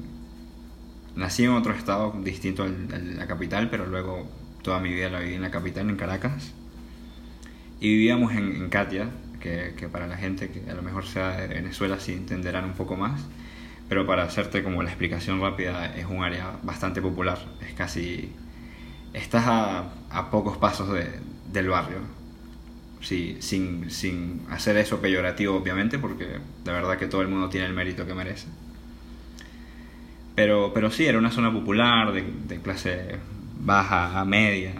[1.16, 4.28] nací en otro estado distinto al- la capital, pero luego
[4.62, 6.52] toda mi vida la viví en la capital, en Caracas.
[7.80, 11.36] Y vivíamos en, en Katia, que, que para la gente que a lo mejor sea
[11.40, 13.22] de Venezuela sí entenderán un poco más.
[13.88, 17.38] Pero para hacerte como la explicación rápida, es un área bastante popular.
[17.66, 18.32] Es casi...
[19.14, 21.20] Estás a, a pocos pasos de-
[21.52, 21.98] del barrio.
[23.00, 27.66] Sí, sin, sin hacer eso peyorativo, obviamente, porque de verdad que todo el mundo tiene
[27.66, 28.46] el mérito que merece.
[30.34, 33.16] Pero, pero sí, era una zona popular, de, de clase
[33.60, 34.72] baja a media.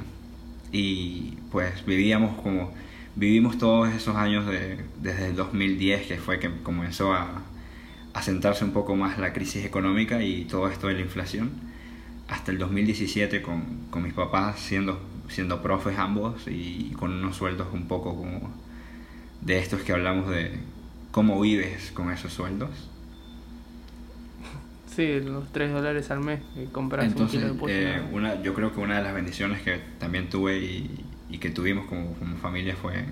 [0.72, 2.72] Y pues vivíamos como.
[3.16, 7.42] Vivimos todos esos años de, desde el 2010, que fue que comenzó a,
[8.14, 11.52] a sentarse un poco más la crisis económica y todo esto de la inflación,
[12.28, 17.68] hasta el 2017 con, con mis papás siendo, siendo profes ambos y con unos sueldos
[17.72, 18.52] un poco como
[19.42, 20.60] de estos que hablamos de
[21.12, 22.70] cómo vives con esos sueldos.
[24.86, 27.74] Sí, los 3 dólares al mes que compras un Entonces, kilo de pollo.
[27.74, 31.50] eh, una, yo creo que una de las bendiciones que también tuve y, y que
[31.50, 33.04] tuvimos como, como familia fue,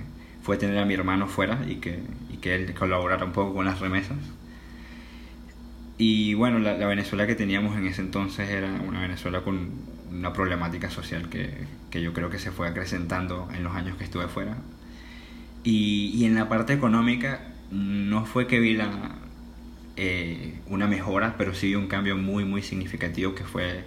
[0.42, 2.00] fue tener a mi hermano fuera y que,
[2.33, 4.18] y que él colaborara un poco con las remesas.
[5.96, 9.70] Y bueno, la, la Venezuela que teníamos en ese entonces era una Venezuela con
[10.12, 11.50] una problemática social que,
[11.90, 14.57] que yo creo que se fue acrecentando en los años que estuve fuera.
[15.64, 19.16] Y, y en la parte económica no fue que vi la,
[19.96, 23.85] eh, una mejora, pero sí un cambio muy, muy significativo que fue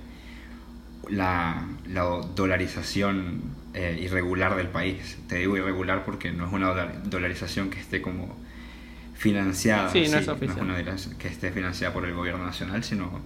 [1.10, 2.04] la, la
[2.36, 3.42] dolarización
[3.74, 5.18] eh, irregular del país.
[5.28, 8.36] Te digo irregular porque no es una dolar- dolarización que esté como
[9.16, 10.62] financiada, Sí, no es sí, oficial.
[10.62, 10.78] una
[11.20, 13.22] que esté financiada por el gobierno nacional, sino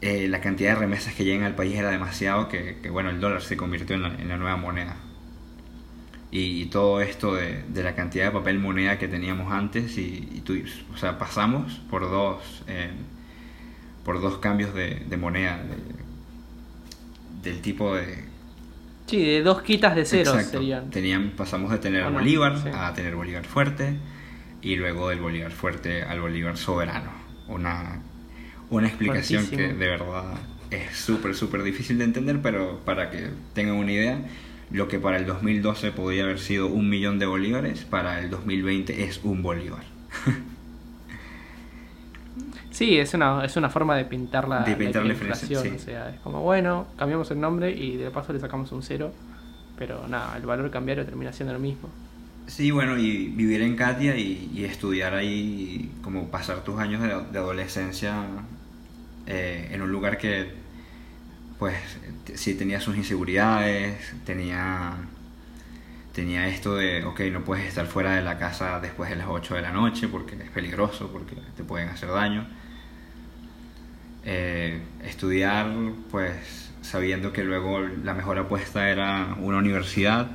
[0.00, 3.20] eh, la cantidad de remesas que llegan al país era demasiado que, que, bueno, el
[3.20, 4.96] dólar se convirtió en la, en la nueva moneda.
[6.32, 10.28] Y, y todo esto de, de la cantidad de papel moneda que teníamos antes y,
[10.32, 10.62] y tú-
[10.94, 12.90] o sea, pasamos por dos eh,
[14.04, 16.00] por dos cambios de, de moneda de-
[17.42, 18.24] del tipo de
[19.10, 20.58] Sí, de dos quitas de ceros Exacto.
[20.58, 20.90] serían.
[20.90, 22.18] Tenían, pasamos de tener ¿O no?
[22.18, 22.68] Bolívar Sí.
[22.72, 23.96] a tener Bolívar fuerte
[24.62, 27.10] y luego del Bolívar fuerte al Bolívar soberano.
[27.48, 28.00] Una,
[28.70, 29.78] una explicación que Fuertísimo.
[29.80, 30.24] de verdad
[30.70, 34.20] es súper, súper difícil de entender, pero para que tengan una idea,
[34.70, 39.02] lo que para el 2012 podía haber sido un millón de bolívares, para el 2020
[39.04, 39.82] es un bolívar.
[42.80, 45.62] Sí, es una, es una forma de pintar la, De pintar la inflación.
[45.62, 45.68] sí.
[45.68, 49.12] O sea, es como, bueno, cambiamos el nombre y de paso le sacamos un cero.
[49.76, 51.90] Pero nada, el valor cambiario termina siendo lo mismo.
[52.46, 57.08] Sí, bueno, y vivir en Katia y, y estudiar ahí, como pasar tus años de,
[57.08, 58.24] de adolescencia
[59.26, 60.50] eh, en un lugar que,
[61.58, 61.76] pues,
[62.32, 64.94] sí tenía sus inseguridades, tenía,
[66.14, 69.56] tenía esto de, ok, no puedes estar fuera de la casa después de las 8
[69.56, 72.46] de la noche porque es peligroso, porque te pueden hacer daño.
[74.24, 75.66] Eh, estudiar,
[76.10, 80.30] pues, sabiendo que luego la mejor apuesta era una universidad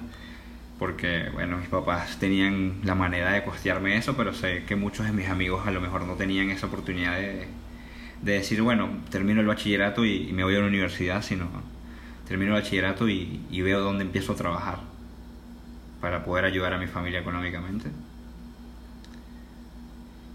[0.80, 5.13] porque bueno, mis papás tenían la manera de costearme eso, pero sé que muchos de
[5.13, 7.48] mis amigos a lo mejor no tenían esa oportunidad de,
[8.21, 11.48] de decir, bueno, termino el bachillerato y, me voy a la universidad, sino
[12.28, 14.80] termino el bachillerato y, y veo dónde empiezo a trabajar
[16.02, 17.89] para poder ayudar a mi familia económicamente.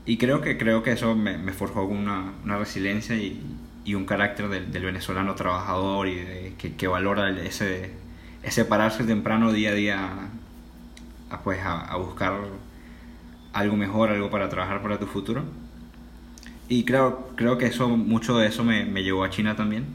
[0.04, 3.40] Y creo que, creo que eso me, me forjó una, una resiliencia y,
[3.84, 7.92] y un carácter del, del venezolano trabajador y de- que, que valora ese,
[8.42, 10.10] ese pararse temprano día a día
[11.30, 12.34] a, pues, a, a buscar
[13.52, 15.44] algo mejor, algo para trabajar para tu futuro.
[16.68, 19.86] Y creo, creo que eso, mucho de eso me, me llevó a China también.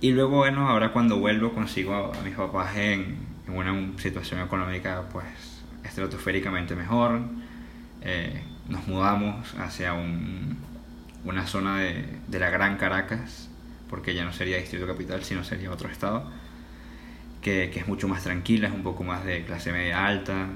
[0.00, 3.16] Y luego, bueno, ahora cuando vuelvo consigo a, a mis papás en,
[3.46, 5.24] en una situación económica pues
[5.84, 7.20] estratosféricamente mejor.
[8.02, 10.58] Eh, nos mudamos hacia un-
[11.24, 13.48] una zona de, de la Gran Caracas,
[13.88, 16.30] porque ya no sería Distrito Capital, sino sería otro estado,
[17.42, 20.48] que, que es mucho más tranquila, es un poco más de clase media alta,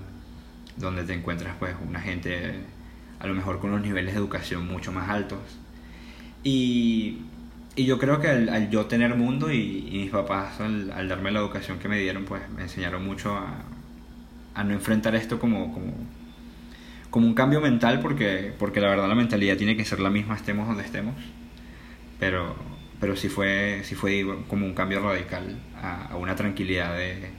[0.76, 2.54] donde te encuentras pues una gente
[3.20, 5.40] a lo mejor con unos niveles de educación mucho más altos.
[6.44, 7.18] Y,
[7.76, 11.08] y yo creo que al, al yo tener mundo y, y mis papás al, al
[11.08, 13.64] darme la educación que me dieron, pues me enseñaron mucho a,
[14.54, 15.92] a no enfrentar esto como, como,
[17.10, 20.34] como un cambio mental, porque, porque la verdad la mentalidad tiene que ser la misma,
[20.36, 21.14] estemos donde estemos.
[22.20, 22.56] Pero,
[23.00, 27.30] pero sí fue, sí fue como un cambio radical a, a una tranquilidad de,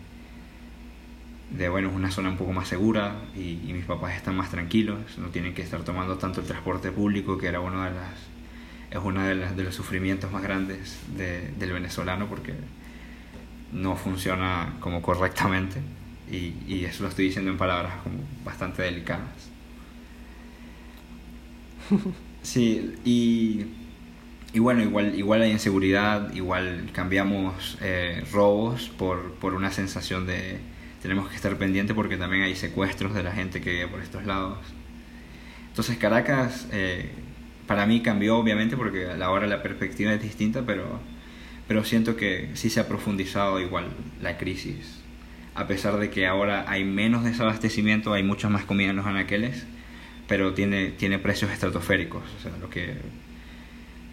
[1.51, 4.51] de, bueno, es una zona un poco más segura y, y mis papás están más
[4.51, 8.13] tranquilos, no tienen que estar tomando tanto el transporte público, que era uno de las,
[8.91, 12.53] es uno de, las, de los sufrimientos más grandes de- del venezolano, porque
[13.71, 15.79] no funciona como correctamente.
[16.31, 19.48] Y, y eso lo estoy diciendo en palabras como bastante delicadas.
[22.41, 23.65] Sí, y,
[24.53, 30.59] y bueno, igual, igual hay inseguridad, igual cambiamos eh, robos por, por una sensación de
[31.01, 34.25] tenemos que estar pendientes porque también hay secuestros de la gente que vive por estos
[34.25, 34.57] lados.
[35.69, 37.09] Entonces Caracas eh,
[37.67, 40.99] para mí cambió obviamente porque ahora la perspectiva es distinta, pero,
[41.67, 43.87] pero siento que sí se ha profundizado igual
[44.21, 44.99] la crisis.
[45.55, 49.65] A pesar de que ahora hay menos desabastecimiento, hay mucha más comida en los anaqueles,
[50.29, 52.21] pero tiene, tiene precios estratosféricos.
[52.37, 52.93] O sea, lo que,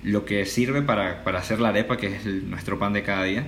[0.03, 3.45] lo que sirve para, para hacer la arepa, que es nuestro pan de cada día,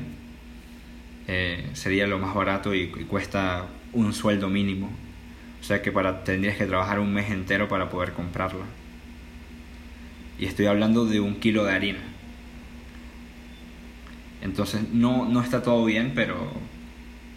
[1.27, 4.91] eh, sería lo más barato y, cuesta un sueldo mínimo.
[5.61, 8.67] O sea que para, tendrías que trabajar un mes entero para poder comprarla.
[10.39, 12.01] Y estoy hablando de un kilo de harina.
[14.43, 16.53] Entonces no, no está todo bien, pero,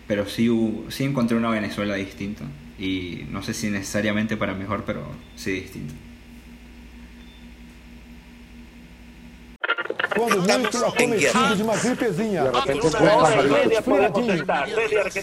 [0.07, 0.49] pero sí,
[0.89, 2.43] sí encontré una Venezuela distinta.
[2.79, 5.05] Y no sé si necesariamente para mejor, pero
[5.35, 5.93] sí distinta.
[10.15, 10.77] Quando muito
[11.63, 12.43] uma gripezinha.
[12.43, 12.87] De repente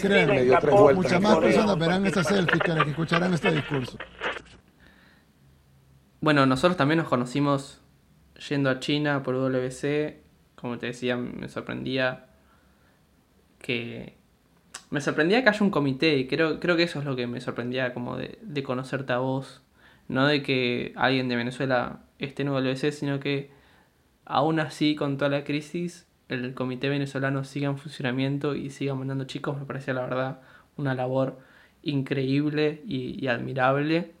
[0.07, 0.95] en dio tres vueltas.
[0.95, 3.97] Muchas más personas verán esta selfie que escucharán este discurso.
[6.21, 7.81] Bueno, nosotros también nos conocimos
[8.49, 10.23] yendo a China por WC.
[10.55, 12.27] Como te decía, me sorprendía
[13.59, 14.18] que...
[14.89, 17.41] Me sorprendía que haya un comité y creo, creo que eso es lo que me
[17.41, 19.61] sorprendía como de, de conocerte a vos.
[20.07, 23.51] No de que alguien de Venezuela esté en WC, sino que
[24.25, 29.25] aún así con toda la crisis el comité venezolano siga en funcionamiento y siga mandando
[29.25, 29.59] chicos.
[29.59, 30.41] Me parecía la verdad
[30.77, 31.39] una labor
[31.83, 34.11] increíble y, y admirable.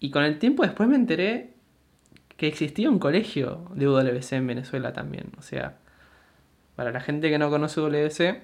[0.00, 1.54] Y con el tiempo después me enteré
[2.36, 5.32] que existía un colegio de UWC en Venezuela también.
[5.38, 5.78] O sea,
[6.76, 8.42] para la gente que no conoce UWC,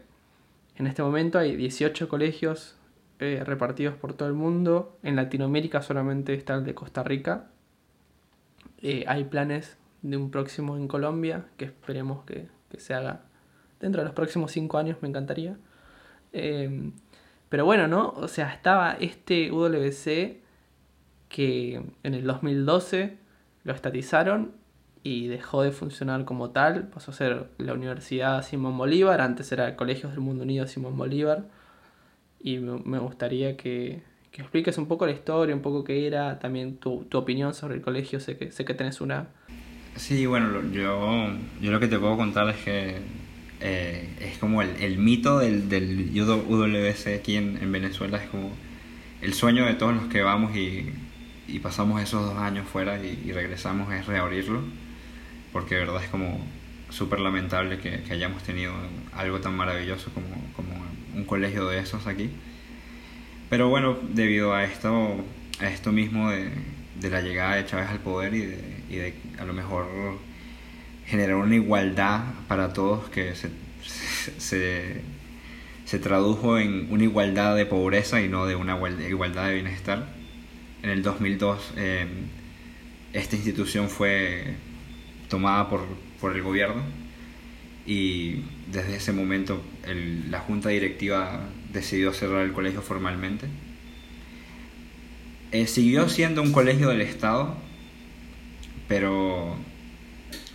[0.77, 2.77] en este momento hay 18 colegios
[3.21, 4.99] eh, repartidos por todo el mundo.
[5.03, 7.51] En Latinoamérica solamente está el de Costa Rica.
[8.83, 13.23] Eh, hay planes de un próximo en Colombia, que esperemos que, que se haga
[13.81, 15.57] dentro de los próximos 5 años, me encantaría.
[16.33, 16.91] Eh,
[17.49, 18.11] pero bueno, ¿no?
[18.17, 20.43] O sea, estaba este UWC
[21.29, 23.17] que en el 2012
[23.63, 24.53] lo estatizaron
[25.05, 29.77] y dejó de funcionar como tal, pasó a ser la Universidad Simón Bolívar, antes era
[29.77, 31.45] Colegios del Mundo Unido Simón Bolívar,
[32.41, 36.79] y me gustaría que, que expliques un poco la historia, un poco qué era, también
[36.79, 39.29] tu, tu opinión sobre el colegio, sé que, sé que tenés una...
[39.97, 41.29] Sí, bueno, yo,
[41.61, 42.97] yo lo que te puedo contar es que
[43.61, 48.51] eh, es como el, el mito del, del UWC aquí en, en Venezuela, es como
[49.21, 50.91] el sueño de todos los que vamos y,
[51.47, 54.63] y pasamos esos dos años fuera y, y regresamos es reabrirlo,
[55.55, 56.39] porque de verdad es como
[56.91, 58.75] súper lamentable que, que hayamos tenido
[59.15, 60.85] algo tan maravilloso como, como
[61.17, 62.31] un colegio de esos aquí.
[63.51, 65.25] Pero bueno, debido a esto,
[65.61, 66.51] a esto mismo de,
[67.01, 68.59] de la llegada de Chávez al poder y de,
[68.91, 69.87] y de a lo mejor
[71.07, 73.51] generar una igualdad para todos que se,
[74.39, 75.03] se,
[75.85, 80.07] se tradujo en una igualdad de pobreza y no de una igual- igualdad de bienestar.
[80.83, 82.07] En el 2002 eh,
[83.13, 84.55] esta institución fue
[85.35, 85.83] tomada por,
[86.21, 86.83] por el gobierno
[87.87, 88.37] y
[88.73, 91.41] desde ese momento el- la junta directiva
[91.73, 93.47] decidió cerrar el colegio formalmente.
[95.53, 97.57] Eh, siguió siendo un colegio del Estado,
[98.89, 99.57] pero,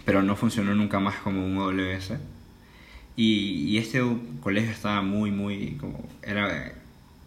[0.05, 2.19] pero no funcionó nunca más como un OWS.
[3.17, 4.01] Y, y este
[4.41, 6.73] colegio estaba muy, muy, como, era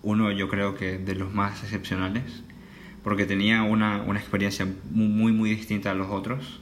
[0.02, 2.24] uno yo creo que de los más excepcionales,
[3.04, 6.62] porque tenía una, una experiencia muy, muy distinta a los otros,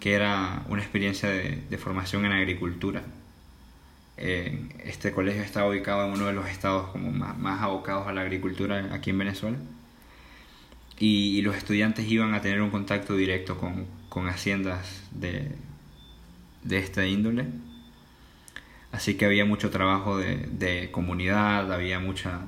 [0.00, 3.02] que era una experiencia de, formación en agricultura.
[4.18, 8.12] Eh, este colegio estaba ubicado en uno de los estados como más, más abocados a
[8.12, 9.58] la agricultura aquí en Venezuela
[10.98, 15.52] y, los estudiantes iban a tener un contacto directo con, con haciendas de,
[16.64, 17.46] de esta índole.
[18.92, 22.40] Así que había mucho trabajo de, de comunidad, había mucha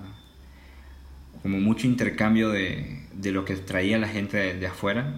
[1.43, 5.15] como mucho intercambio de, de lo que traía la gente de afuera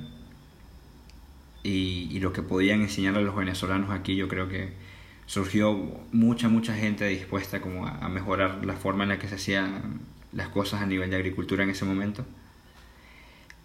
[1.63, 4.17] y, y lo que podían enseñar a los venezolanos aquí.
[4.17, 4.73] Yo creo que
[5.27, 5.73] surgió
[6.13, 10.01] mucha, mucha gente dispuesta como a, a mejorar la forma en la que se hacían
[10.33, 12.25] las cosas a nivel de agricultura en ese momento.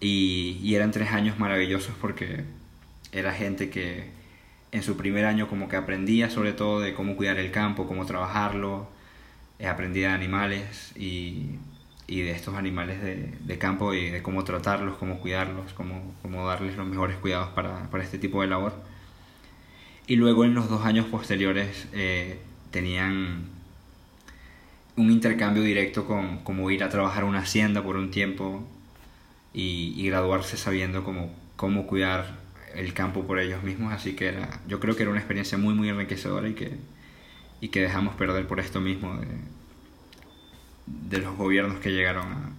[0.00, 2.44] Y, y eran tres años maravillosos porque
[3.12, 4.10] era gente que
[4.72, 8.04] en su primer año como que aprendía sobre todo de cómo cuidar el campo, cómo
[8.04, 8.88] trabajarlo,
[9.58, 11.58] eh, aprendía de animales y,
[12.08, 16.46] y de estos animales de, de campo y de cómo tratarlos, cómo cuidarlos, cómo, cómo
[16.46, 18.74] darles los mejores cuidados para, para este tipo de labor.
[20.06, 22.38] Y luego en los dos años posteriores eh,
[22.70, 23.46] tenían
[24.96, 28.66] un intercambio directo con como ir a trabajar a una hacienda por un tiempo
[29.52, 32.38] y, y graduarse sabiendo cómo, cómo cuidar
[32.74, 35.74] el campo por ellos mismos, así que era, yo creo que era una experiencia muy,
[35.74, 36.76] muy enriquecedora y que,
[37.60, 39.26] y que dejamos perder por esto mismo de,
[40.86, 42.50] de los gobiernos que llegaron a,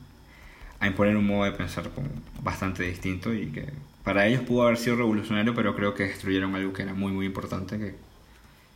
[0.80, 2.08] a imponer un modo de pensar como
[2.42, 3.72] bastante distinto y que
[4.04, 7.26] para ellos pudo haber sido revolucionario, pero creo que destruyeron algo que era muy, muy
[7.26, 7.96] importante, que,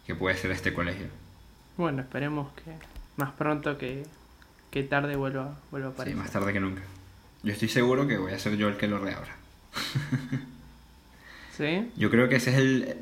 [0.07, 1.07] que puede ser este colegio.
[1.77, 2.71] Bueno, esperemos que
[3.17, 4.03] más pronto que,
[4.71, 6.17] que tarde vuelva, vuelva a Sí, aparecer.
[6.17, 6.81] más tarde que nunca.
[7.43, 9.35] Yo estoy seguro que voy a ser yo el que lo reabra.
[11.57, 11.91] ¿Sí?
[11.97, 12.95] Yo creo que ese es el,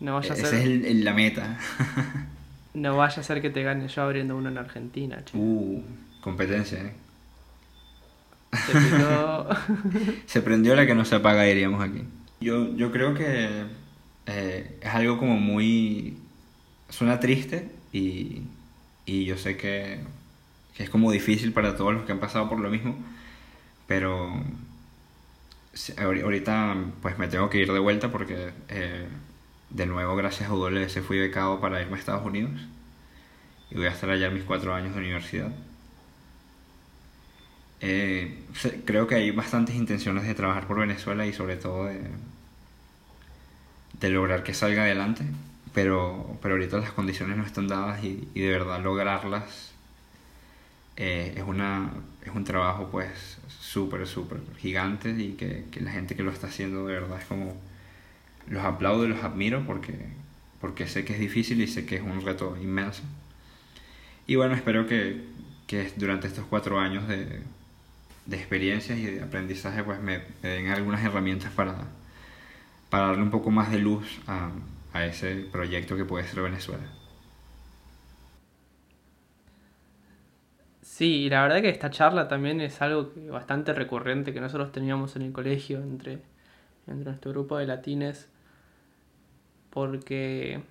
[0.00, 1.58] No vaya a esa ser, es el- el- la meta.
[2.76, 5.38] no vaya a ser que te gane yo abriendo uno en Argentina, chico.
[5.38, 5.82] Uh,
[6.20, 6.92] competencia, ¿eh?
[8.52, 8.72] Se.
[10.26, 12.02] Se prendió la que no se apaga, diríamos aquí.
[12.40, 13.64] Yo, yo creo que
[14.26, 16.18] eh, es algo como muy...
[16.88, 18.42] Suena triste y,
[19.06, 20.00] y yo sé que,
[20.76, 22.96] que es como difícil para todos los que han pasado por lo mismo,
[23.86, 24.30] pero
[25.98, 29.08] ahorita pues me tengo que ir de vuelta porque eh,
[29.70, 32.52] de nuevo gracias a UWS fui becado para irme a Estados Unidos
[33.70, 35.52] y voy a estar allá mis cuatro años de universidad.
[37.80, 38.42] Eh,
[38.84, 42.00] creo que hay bastantes intenciones de trabajar por Venezuela y sobre todo de,
[44.00, 45.24] de lograr que salga adelante,
[45.74, 49.72] pero, pero ahorita las condiciones no están dadas y, y de verdad lograrlas
[50.96, 51.90] eh, es, una,
[52.24, 56.46] es un trabajo pues súper, súper gigante y que, que la gente que lo está
[56.48, 57.54] haciendo de verdad es como
[58.48, 59.94] los aplaudo y los admiro porque,
[60.60, 63.02] porque sé que es difícil y sé que es un reto inmenso.
[64.26, 65.24] Y bueno, espero que,
[65.66, 67.40] que durante estos cuatro años de,
[68.26, 71.76] de experiencias y de aprendizaje pues me, me den algunas herramientas para,
[72.90, 74.50] para darle un poco más de luz a,
[74.92, 76.84] a ese proyecto que puede ser Venezuela.
[80.82, 85.14] Sí, la verdad que esta charla también es algo que bastante recurrente que nosotros teníamos
[85.16, 86.22] en el colegio entre,
[86.86, 88.30] entre nuestro grupo de latines,
[89.76, 90.62] porque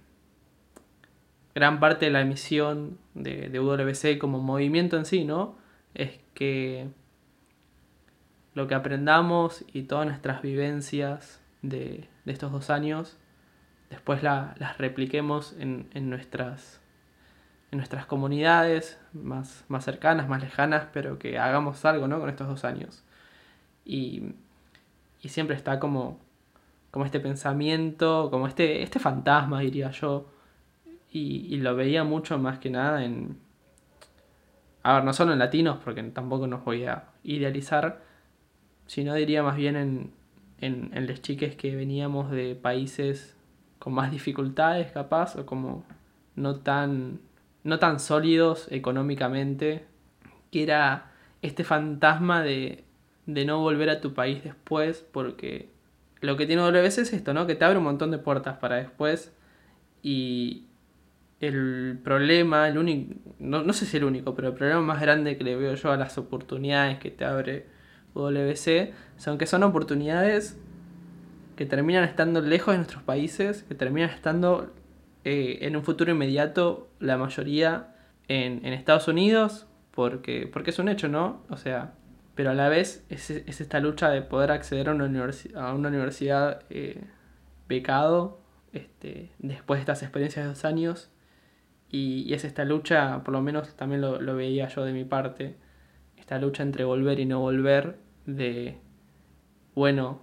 [1.53, 5.55] gran parte de la misión de, de UWC como movimiento en sí, ¿no?
[5.93, 6.87] Es que
[8.55, 13.19] lo que aprendamos y todas nuestras vivencias de, de estos dos años,
[13.91, 16.81] después la- las repliquemos en, en nuestras
[17.71, 22.19] en nuestras comunidades más, más cercanas, más lejanas, pero que hagamos algo ¿no?
[22.19, 23.03] con estos dos años.
[23.85, 24.33] Y,
[25.21, 26.19] y siempre está como,
[26.95, 30.27] como este pensamiento, como este, este fantasma, diría yo.
[31.11, 33.37] Y, lo veía mucho más que nada en...
[34.81, 38.01] A ver, no solo en latinos, porque tampoco nos voy a idealizar,
[38.87, 40.11] sino diría más bien en,
[40.61, 43.35] en, en los chiques que veníamos de países
[43.77, 45.83] con más dificultades, capaz, o como
[46.37, 47.19] no tan
[47.65, 49.85] no tan sólidos económicamente,
[50.49, 52.85] que era este fantasma de,
[53.25, 55.74] de no volver a tu país después, porque
[56.25, 57.47] lo que tiene WS es esto, ¿no?
[57.47, 59.33] Que te abre un montón de puertas para después
[60.01, 60.65] y
[61.39, 65.37] el problema, el único, no, no sé si el único, pero el problema más grande
[65.37, 67.65] que le veo yo a las oportunidades que te abre
[68.13, 70.57] WC son que son oportunidades
[71.55, 74.73] que terminan estando lejos de nuestros países, que terminan estando
[75.23, 77.95] eh, en un futuro inmediato la mayoría
[78.27, 81.43] en, en Estados Unidos, porque, porque es un hecho, ¿no?
[81.49, 81.93] O sea,
[82.35, 85.73] pero a la vez es, es esta lucha de poder acceder a una, universi- a
[85.73, 87.01] una universidad eh,
[87.67, 88.41] becado
[88.73, 91.09] este, después de estas experiencias de dos años.
[91.89, 95.05] Y, y es esta lucha, por lo menos también lo, lo veía yo de mi
[95.05, 95.55] parte,
[96.17, 98.79] esta lucha entre volver y no volver, de,
[99.75, 100.19] bueno,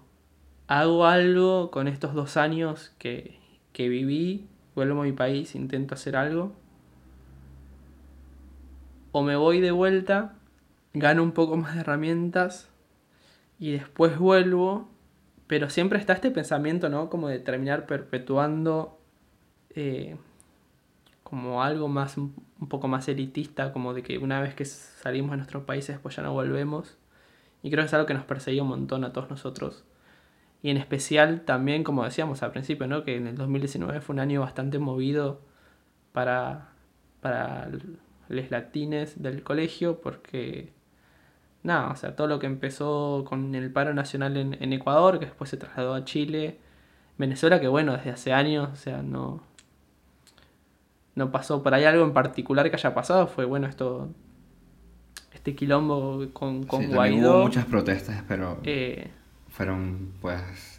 [0.67, 3.39] hago algo con estos dos años que,
[3.73, 6.53] que viví, vuelvo a mi país, intento hacer algo,
[9.13, 10.35] o me voy de vuelta,
[10.95, 12.69] gano un poco más de herramientas
[13.59, 14.89] y después vuelvo,
[15.47, 17.11] pero siempre está este pensamiento, ¿no?
[17.11, 18.99] Como de terminar perpetuando
[19.71, 20.17] eh,
[21.23, 22.35] como algo más, un
[22.69, 26.23] poco más elitista, como de que una vez que salimos de nuestros países después ya
[26.23, 26.99] no volvemos.
[27.63, 29.85] Y creo que es algo que nos perseguía un montón a todos nosotros.
[30.63, 33.03] Y en especial también, como decíamos al principio, ¿no?
[33.05, 35.41] que en el 2019 fue un año bastante movido
[36.13, 36.69] para,
[37.21, 37.69] para
[38.29, 40.73] los latines del colegio, porque
[41.63, 45.27] nada, o sea, todo lo que empezó con el paro nacional en, en Ecuador, que
[45.27, 46.59] después se trasladó a Chile,
[47.19, 49.43] Venezuela, que bueno, desde hace años, o sea, no,
[51.15, 54.09] no pasó por ahí algo en particular que haya pasado, fue bueno esto,
[55.33, 57.37] este quilombo con, con Sí, Guaidó.
[57.37, 59.11] hubo muchas protestas, pero eh,
[59.49, 60.72] fueron pues...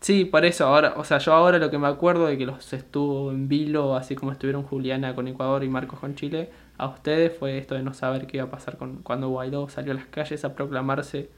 [0.00, 2.72] Sí, por eso, ahora, o sea, yo ahora lo que me acuerdo de que los
[2.72, 7.36] estuvo en vilo, así como estuvieron Juliana con Ecuador y Marcos con Chile, a ustedes
[7.38, 10.06] fue esto de no saber qué iba a pasar con, cuando Guaidó salió a las
[10.06, 11.28] calles a proclamarse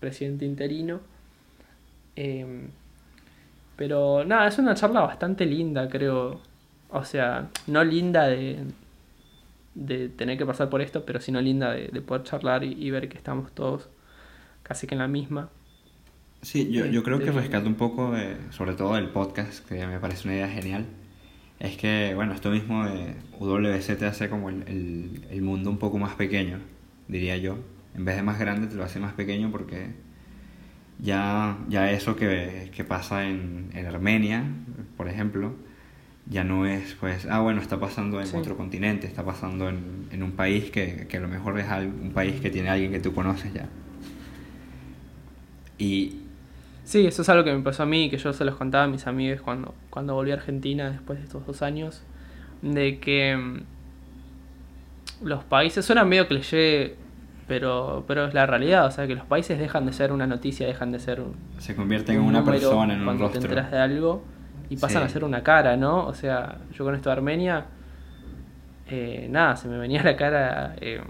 [0.00, 1.00] presidente interino.
[2.16, 2.70] Em,
[3.76, 6.40] pero nada, es una charla bastante linda, creo.
[6.90, 8.64] O sea, no linda de,
[9.74, 13.08] de tener que pasar por esto, pero sino linda de, de poder charlar y ver
[13.08, 13.88] que estamos todos
[14.62, 15.50] casi que en la misma.
[16.44, 19.98] Sí, yo, yo creo que rescato un poco, de- sobre todo del podcast, que me
[19.98, 20.84] parece una idea genial.
[21.58, 25.78] Es que, bueno, esto mismo de UWC te hace como el, el- el mundo un
[25.78, 26.58] poco más pequeño,
[27.08, 27.58] diría yo.
[27.94, 29.86] En vez de más grande, te lo hace más pequeño porque
[30.98, 34.44] ya, ya eso que, que pasa en, en Armenia,
[34.98, 35.54] por ejemplo,
[36.28, 38.36] ya no es, pues, ah, bueno, está pasando en Sí.
[38.36, 42.12] otro continente, está pasando en, en un país que, que a lo mejor es un
[42.14, 43.68] país que tiene a alguien que tú conoces ya.
[45.78, 46.20] Y
[46.84, 48.88] Sí, eso es algo que me pasó a mí, que yo se los contaba a
[48.88, 52.02] mis amigos cuando, cuando volví a Argentina después de estos dos años,
[52.62, 56.96] de que mm, los países, suena medio cliché,
[57.48, 60.66] pero, pero es la realidad, o sea, que los países dejan de ser una noticia,
[60.66, 63.70] dejan de ser un, se convierte en un una persona, en un cuando te enteras
[63.70, 64.22] de algo
[64.70, 65.06] y pasan Sí.
[65.06, 66.06] a ser una cara, ¿no?
[66.06, 67.66] O sea, yo con esto de Armenia,
[68.88, 71.00] eh, nada, se me venía la cara, eh,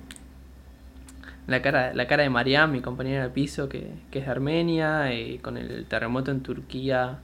[1.46, 5.12] la cara, la cara de Mariam, mi compañera de piso, que, que es de Armenia,
[5.14, 7.18] y con el terremoto en Turquía,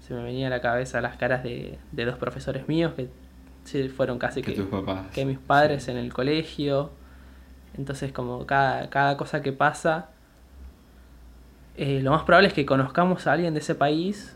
[0.00, 3.08] se me venía a la cabeza las caras de, de dos profesores míos que
[3.64, 5.06] sí, fueron casi que que, tus papás.
[5.12, 5.90] que mis padres Sí.
[5.90, 6.90] en el colegio.
[7.76, 10.10] Entonces, como cada, cada cosa que pasa,
[11.76, 14.34] eh, lo más probable es que conozcamos a alguien de ese país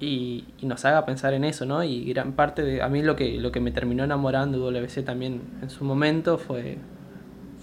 [0.00, 1.84] y, y nos haga pensar en eso, ¿no?
[1.84, 2.82] Y gran parte de.
[2.82, 6.38] A mí lo que, lo que me terminó enamorando de WC también en su momento
[6.38, 6.78] fue,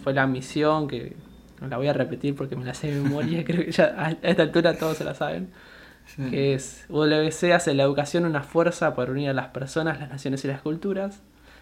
[0.04, 1.16] fue la misión, que
[1.62, 4.12] no la voy a repetir porque me la sé de memoria, creo que ya a
[4.12, 5.50] esta altura todos se la saben.
[6.06, 6.30] Sí.
[6.32, 10.44] Que es WC hace la educación una fuerza para unir a las personas, las naciones
[10.44, 11.22] y las culturas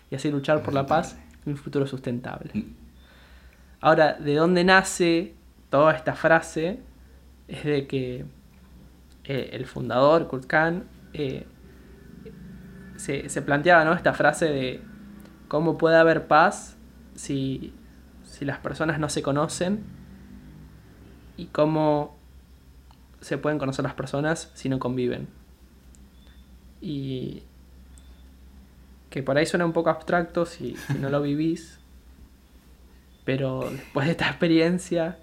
[0.10, 2.52] y así luchar por la paz y un futuro sustentable.
[3.82, 5.36] Ahora, ¿de dónde nace
[5.70, 6.80] toda esta frase?
[7.50, 8.24] Es de que
[9.26, 11.46] eh, el fundador, Kurt Kahn, eh,
[12.96, 13.94] se, se planteaba ¿no?
[13.94, 14.82] esta frase de
[15.50, 16.78] cómo puede haber paz
[17.16, 17.74] si,
[18.38, 19.84] si las personas no se conocen
[21.38, 22.16] y cómo
[23.20, 25.28] se pueden conocer las personas si no conviven.
[26.80, 27.42] Y
[29.10, 31.80] que por ahí suena un poco abstracto si, si no lo vivís,
[33.26, 35.18] pero después de esta experiencia,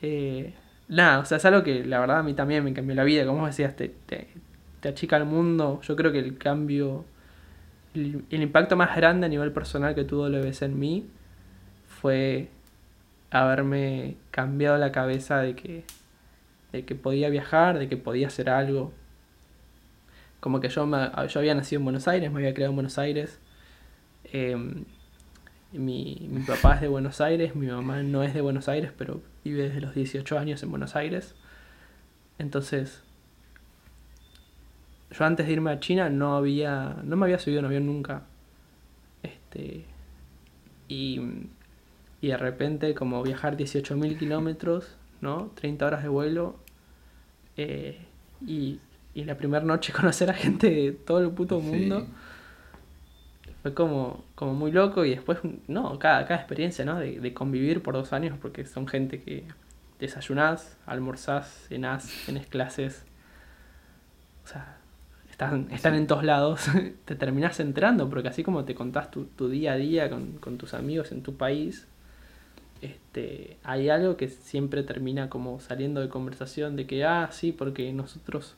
[0.00, 0.54] eh,
[0.88, 3.26] nada, o sea, es algo que la verdad a mí también me cambió la vida,
[3.26, 4.28] como decías, te, te,
[4.80, 7.04] te achica el mundo, yo creo que el cambio,
[7.94, 11.10] el, el impacto más grande a nivel personal que tuvo LBC en mí
[12.00, 12.48] fue
[13.30, 15.84] haberme cambiado la cabeza de que,
[16.72, 18.92] de que podía viajar, de que podía hacer algo.
[20.40, 22.98] Como que yo, me- yo había nacido en Buenos Aires, me había creado en Buenos
[22.98, 23.38] Aires.
[24.32, 24.84] em,
[25.72, 29.22] mi, mi papá es de Buenos Aires, mi mamá no es de Buenos Aires, pero
[29.44, 31.34] vive desde los 18 años en Buenos Aires.
[32.38, 33.02] Entonces,
[35.10, 38.22] yo antes de irme a China no había, no me había subido en avión nunca.
[39.22, 39.84] Este,
[40.88, 41.20] y,
[42.20, 45.52] y de repente, como viajar 18.000 kilómetros, ¿no?
[45.54, 46.56] 30 horas de vuelo.
[47.56, 48.06] eh,
[48.46, 48.80] y,
[49.14, 51.66] y la primera noche conocer a gente de todo el puto Sí.
[51.66, 52.08] mundo.
[53.62, 56.98] Fue como, como muy loco y después, no, cada, cada experiencia, ¿no?
[56.98, 59.54] De, de convivir por dos años porque son gente que
[59.98, 63.04] desayunás, almorzás, cenás, tenés clases.
[64.44, 64.78] O sea,
[65.30, 66.66] están, están en todos lados.
[67.04, 70.58] te terminás enterando porque así como te contás tu, tu día a día con, con
[70.58, 71.86] tus amigos en tu país,
[72.82, 77.92] este, hay algo que siempre termina como saliendo de conversación de que, ah, sí, porque
[77.92, 78.56] nosotros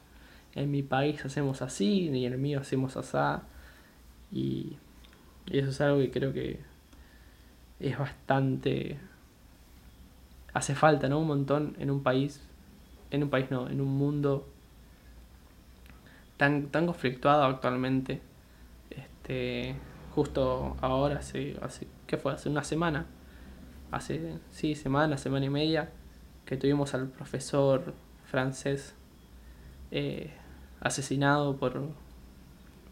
[0.54, 3.42] en mi país hacemos así y en el mío hacemos asá.
[4.30, 4.76] Y,
[5.50, 6.60] eso es algo que creo que
[7.80, 8.98] es bastante...
[10.54, 11.18] Hace falta, ¿no?
[11.18, 12.42] Un montón en un país,
[13.10, 14.46] en un país no, en un mundo
[16.36, 18.20] tan, tan conflictuado actualmente.
[18.90, 19.74] Este,
[20.14, 22.32] justo ahora, hace, hace, ¿qué fue?
[22.34, 23.06] Hace una semana,
[23.93, 25.90] hace, sí, semana, semana y media,
[26.45, 28.97] que tuvimos al profesor francés
[29.93, 30.32] eh,
[30.80, 31.90] asesinado por,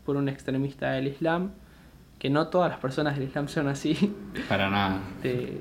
[0.04, 1.50] por un extremista del Islam,
[2.18, 4.14] que no todas las personas del Islam son así.
[4.48, 5.00] Para nada.
[5.16, 5.58] Este,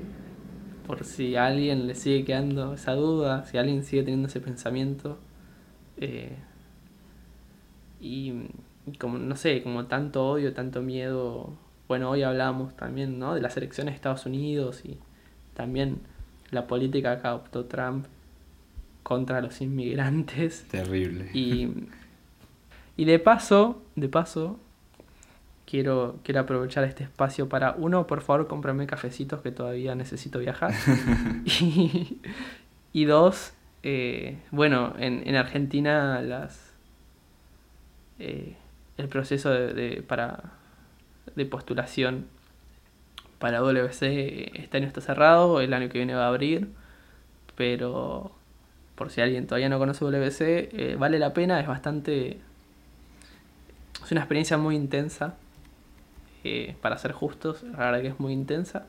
[0.86, 5.18] por si a alguien le sigue quedando esa duda, si alguien sigue teniendo ese pensamiento.
[5.96, 6.36] eh,
[8.00, 8.32] y,
[8.86, 11.52] y como, no sé, como tanto odio, tanto miedo.
[11.86, 13.34] Bueno, hoy hablamos también, ¿no?
[13.34, 14.98] De las elecciones de Estados Unidos y
[15.60, 15.98] también
[16.50, 18.06] la política que adoptó Trump
[19.02, 20.64] contra los inmigrantes.
[20.70, 21.30] Terrible.
[21.34, 21.68] Y,
[22.96, 24.58] y de paso, de paso,
[25.66, 30.72] quiero, quiero aprovechar este espacio para, uno, por favor, cómprame cafecitos que todavía necesito viajar.
[31.44, 32.18] y,
[32.92, 33.52] y dos,
[33.82, 36.74] Eh, bueno, en, en Argentina las
[38.18, 38.54] eh,
[38.98, 40.52] el proceso de, de- para
[41.34, 42.26] de postulación
[43.40, 46.68] para WC este año está cerrado, el año que viene va a abrir,
[47.56, 48.32] pero
[48.94, 52.38] por si alguien todavía no conoce WC, eh, vale la pena, es bastante...
[54.04, 55.34] Es una experiencia muy intensa,
[56.44, 58.86] eh, para ser justos, la verdad que es muy intensa.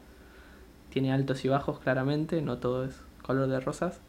[0.90, 4.02] Tiene altos y bajos claramente, no todo es color de rosas,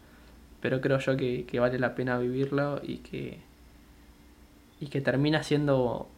[0.60, 3.38] pero creo yo que, que vale la pena vivirlo y que,
[4.80, 6.08] y que termina siendo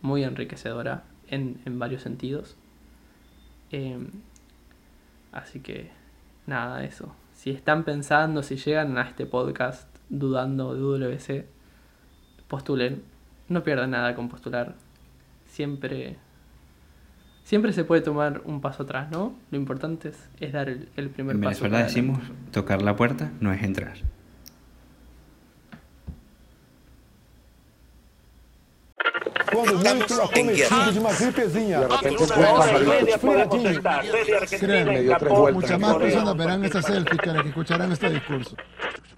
[0.00, 2.56] muy enriquecedora en, en varios sentidos.
[3.70, 4.08] Em,
[5.32, 5.90] así que
[6.46, 7.14] nada, eso.
[7.34, 11.46] Si están pensando, si llegan a este podcast dudando de WC,
[12.48, 13.02] postulen.
[13.48, 14.74] No pierdan nada con postular.
[15.46, 16.16] Siempre.
[17.44, 19.32] Siempre se puede tomar un paso atrás, ¿no?
[19.52, 21.62] Lo importante es, es dar el, el primer En paso.
[21.62, 22.18] Venezuela para decimos,
[22.50, 23.94] tocar la puerta no es entrar.
[29.56, 31.80] Quando muito, acometido de uma gripezinha.
[31.80, 35.96] De repente Uma encuentras hora a e desde Argentina Créeme, en dio Japón, Muchas más
[35.96, 38.56] personas verán esta selfie las que escucharán este discurso.